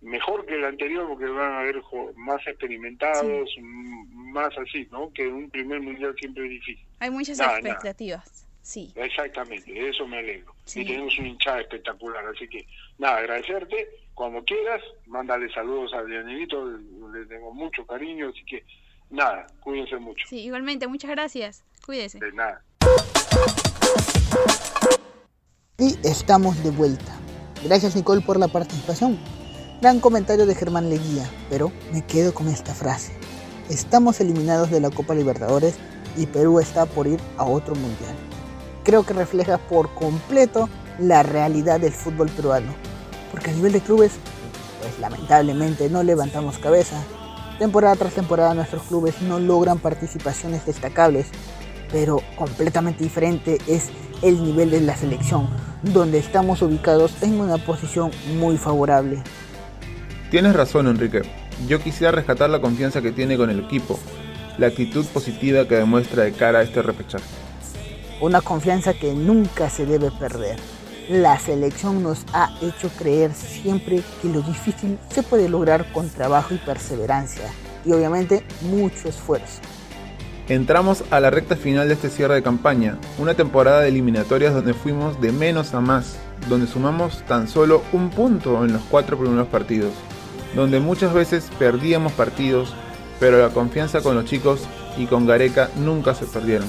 mejor 0.00 0.46
que 0.46 0.54
el 0.54 0.64
anterior 0.64 1.06
porque 1.08 1.26
van 1.26 1.52
a 1.52 1.60
haber 1.60 1.82
más 2.16 2.46
experimentados, 2.46 3.50
más 3.60 4.56
así, 4.58 4.88
¿no? 4.90 5.12
Que 5.12 5.26
un 5.26 5.50
primer 5.50 5.80
mundial 5.80 6.14
siempre 6.18 6.44
es 6.44 6.50
difícil. 6.50 6.86
Hay 7.00 7.10
muchas 7.10 7.40
expectativas, 7.40 8.46
sí. 8.62 8.92
Exactamente, 8.94 9.72
de 9.72 9.88
eso 9.88 10.06
me 10.06 10.18
alegro. 10.18 10.54
Y 10.74 10.84
tenemos 10.84 11.18
un 11.18 11.26
hinchada 11.26 11.60
espectacular, 11.60 12.24
así 12.26 12.48
que 12.48 12.66
nada, 12.98 13.18
agradecerte. 13.18 13.88
Cuando 14.14 14.42
quieras, 14.44 14.82
mándale 15.06 15.52
saludos 15.52 15.92
a 15.92 16.02
Danielito, 16.02 16.66
le 16.68 17.26
tengo 17.26 17.52
mucho 17.52 17.86
cariño, 17.86 18.30
así 18.30 18.44
que 18.44 18.64
nada, 19.10 19.46
cuídense 19.60 19.96
mucho. 19.96 20.26
Sí, 20.26 20.40
igualmente, 20.40 20.86
muchas 20.86 21.10
gracias. 21.10 21.64
Cuídese. 21.84 22.18
De 22.18 22.32
nada. 22.32 22.62
Y 25.78 25.94
estamos 26.08 26.62
de 26.64 26.70
vuelta. 26.70 27.18
Gracias 27.62 27.94
Nicole 27.94 28.22
por 28.22 28.38
la 28.38 28.48
participación. 28.48 29.18
Gran 29.82 30.00
comentario 30.00 30.46
de 30.46 30.54
Germán 30.54 30.88
Leguía, 30.88 31.30
pero 31.50 31.70
me 31.92 32.02
quedo 32.02 32.32
con 32.32 32.48
esta 32.48 32.72
frase. 32.72 33.12
Estamos 33.68 34.18
eliminados 34.20 34.70
de 34.70 34.80
la 34.80 34.88
Copa 34.88 35.14
Libertadores 35.14 35.74
y 36.16 36.24
Perú 36.24 36.60
está 36.60 36.86
por 36.86 37.06
ir 37.06 37.20
a 37.36 37.44
otro 37.44 37.74
mundial. 37.74 38.14
Creo 38.84 39.04
que 39.04 39.12
refleja 39.12 39.58
por 39.58 39.92
completo 39.94 40.70
la 40.98 41.22
realidad 41.22 41.78
del 41.78 41.92
fútbol 41.92 42.30
peruano, 42.30 42.72
porque 43.30 43.50
a 43.50 43.52
nivel 43.52 43.72
de 43.72 43.82
clubes, 43.82 44.12
pues 44.80 44.98
lamentablemente 44.98 45.90
no 45.90 46.02
levantamos 46.02 46.56
cabeza. 46.56 46.96
Temporada 47.58 47.96
tras 47.96 48.14
temporada 48.14 48.54
nuestros 48.54 48.82
clubes 48.84 49.20
no 49.20 49.38
logran 49.38 49.78
participaciones 49.78 50.64
destacables, 50.64 51.26
pero 51.92 52.22
completamente 52.38 53.04
diferente 53.04 53.58
es 53.66 53.88
el 54.22 54.42
nivel 54.42 54.70
de 54.70 54.80
la 54.80 54.96
selección, 54.96 55.50
donde 55.82 56.18
estamos 56.18 56.62
ubicados 56.62 57.22
en 57.22 57.38
una 57.38 57.58
posición 57.58 58.10
muy 58.38 58.56
favorable. 58.56 59.22
Tienes 60.30 60.56
razón, 60.56 60.88
Enrique. 60.88 61.22
Yo 61.68 61.80
quisiera 61.80 62.10
rescatar 62.10 62.50
la 62.50 62.60
confianza 62.60 63.00
que 63.00 63.12
tiene 63.12 63.36
con 63.36 63.48
el 63.48 63.60
equipo, 63.60 63.98
la 64.58 64.66
actitud 64.66 65.06
positiva 65.06 65.68
que 65.68 65.76
demuestra 65.76 66.24
de 66.24 66.32
cara 66.32 66.58
a 66.58 66.62
este 66.62 66.82
repechaje. 66.82 67.24
Una 68.20 68.40
confianza 68.40 68.92
que 68.92 69.14
nunca 69.14 69.70
se 69.70 69.86
debe 69.86 70.10
perder. 70.10 70.56
La 71.08 71.38
selección 71.38 72.02
nos 72.02 72.24
ha 72.32 72.50
hecho 72.60 72.88
creer 72.98 73.32
siempre 73.34 74.02
que 74.20 74.28
lo 74.28 74.42
difícil 74.42 74.98
se 75.10 75.22
puede 75.22 75.48
lograr 75.48 75.92
con 75.92 76.10
trabajo 76.10 76.54
y 76.54 76.58
perseverancia 76.58 77.48
y 77.84 77.92
obviamente 77.92 78.42
mucho 78.62 79.08
esfuerzo. 79.08 79.60
Entramos 80.48 81.04
a 81.10 81.20
la 81.20 81.30
recta 81.30 81.54
final 81.54 81.86
de 81.86 81.94
este 81.94 82.10
cierre 82.10 82.34
de 82.34 82.42
campaña, 82.42 82.98
una 83.18 83.34
temporada 83.34 83.82
de 83.82 83.88
eliminatorias 83.88 84.54
donde 84.54 84.74
fuimos 84.74 85.20
de 85.20 85.30
menos 85.30 85.74
a 85.74 85.80
más, 85.80 86.16
donde 86.48 86.66
sumamos 86.66 87.22
tan 87.28 87.46
solo 87.46 87.82
un 87.92 88.10
punto 88.10 88.64
en 88.64 88.72
los 88.72 88.82
cuatro 88.90 89.16
primeros 89.16 89.46
partidos 89.46 89.92
donde 90.56 90.80
muchas 90.80 91.12
veces 91.12 91.48
perdíamos 91.58 92.12
partidos, 92.12 92.74
pero 93.20 93.38
la 93.40 93.50
confianza 93.50 94.00
con 94.00 94.16
los 94.16 94.24
chicos 94.24 94.62
y 94.96 95.04
con 95.06 95.26
Gareca 95.26 95.70
nunca 95.76 96.14
se 96.14 96.24
perdieron. 96.24 96.66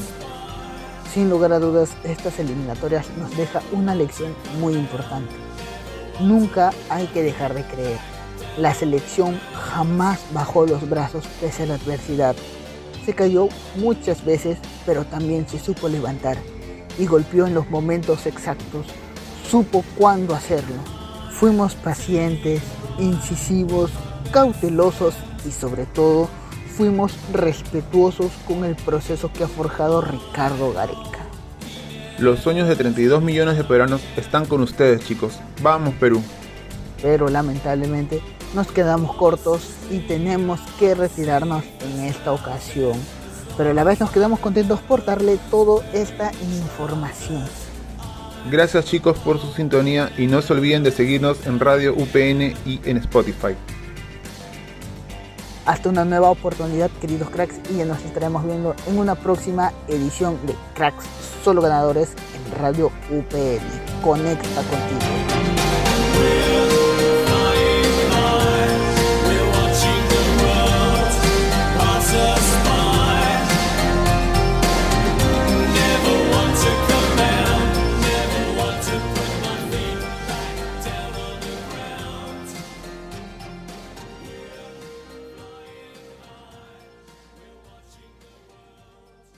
Sin 1.14 1.30
lugar 1.30 1.54
a 1.54 1.60
dudas, 1.60 1.90
estas 2.04 2.38
eliminatorias 2.38 3.08
nos 3.18 3.36
deja 3.38 3.62
una 3.72 3.96
lección 3.96 4.36
muy 4.60 4.76
importante. 4.76 5.34
Nunca 6.20 6.72
hay 6.90 7.08
que 7.08 7.24
dejar 7.24 7.54
de 7.54 7.64
creer. 7.64 7.98
La 8.58 8.74
selección 8.74 9.40
jamás 9.54 10.20
bajó 10.34 10.66
los 10.66 10.88
brazos 10.90 11.24
pese 11.40 11.64
a 11.64 11.68
la 11.68 11.76
adversidad. 11.76 12.36
Se 13.06 13.14
cayó 13.14 13.48
muchas 13.78 14.26
veces, 14.26 14.58
pero 14.86 15.06
también 15.06 15.48
se 15.48 15.60
supo 15.60 15.88
levantar 15.88 16.38
y 17.00 17.06
golpeó 17.06 17.48
en 17.48 17.54
los 17.54 17.70
momentos 17.70 18.26
exactos. 18.26 18.88
Supo 19.50 19.84
cuándo 19.98 20.36
hacerlo. 20.36 20.97
Fuimos 21.40 21.76
pacientes, 21.76 22.64
incisivos, 22.98 23.92
cautelosos 24.32 25.14
y 25.48 25.52
sobre 25.52 25.86
todo 25.86 26.30
fuimos 26.76 27.14
respetuosos 27.32 28.32
con 28.48 28.66
el 28.66 28.76
proceso 28.76 29.32
que 29.32 29.44
ha 29.44 29.48
forjado 29.48 30.02
Ricardo 30.02 30.74
Gareca. 30.74 31.28
Los 32.18 32.40
sueños 32.40 32.68
de 32.68 32.76
32 32.76 33.22
millones 33.22 33.56
de 33.56 33.64
peruanos 33.64 34.02
están 34.16 34.48
con 34.48 34.62
ustedes, 34.62 35.06
chicos. 35.06 35.38
Vamos, 35.62 35.94
Perú. 36.00 36.24
Pero 37.04 37.30
lamentablemente 37.30 38.20
nos 38.56 38.72
quedamos 38.72 39.16
cortos 39.16 39.70
y 39.92 40.00
tenemos 40.00 40.60
que 40.80 40.96
retirarnos 40.96 41.64
en 41.82 42.06
esta 42.06 42.32
ocasión. 42.34 43.00
Pero 43.58 43.70
a 43.70 43.74
la 43.76 43.84
vez 43.84 44.00
nos 44.00 44.10
quedamos 44.10 44.40
contentos 44.40 44.80
por 44.80 45.06
darle 45.06 45.38
toda 45.52 45.86
esta 45.94 46.32
información. 46.42 47.46
Gracias 48.50 48.86
chicos 48.86 49.18
por 49.20 49.42
su 49.42 49.52
sintonía 49.52 50.10
y 50.18 50.28
no 50.28 50.42
se 50.42 50.54
olviden 50.54 50.82
de 50.84 50.92
seguirnos 50.92 51.46
en 51.46 51.60
Radio 51.60 51.94
UPN 51.94 52.54
y 52.66 52.80
en 52.86 52.98
Spotify. 52.98 53.56
Hasta 55.66 55.90
una 55.90 56.06
nueva 56.06 56.30
oportunidad, 56.30 56.90
queridos 57.02 57.30
cracks, 57.30 57.56
y 57.70 57.80
ya 57.80 57.86
nos 57.86 58.02
estaremos 58.04 58.46
viendo 58.46 58.74
en 58.88 58.98
una 58.98 59.16
próxima 59.16 59.74
edición 59.90 60.40
de 60.48 60.56
Cracks 60.76 61.04
Solo 61.44 61.62
Ganadores 61.62 62.14
en 62.36 62.62
Radio 62.62 62.90
UPN. 63.12 64.02
Conecta 64.02 64.62
contigo. 64.62 65.37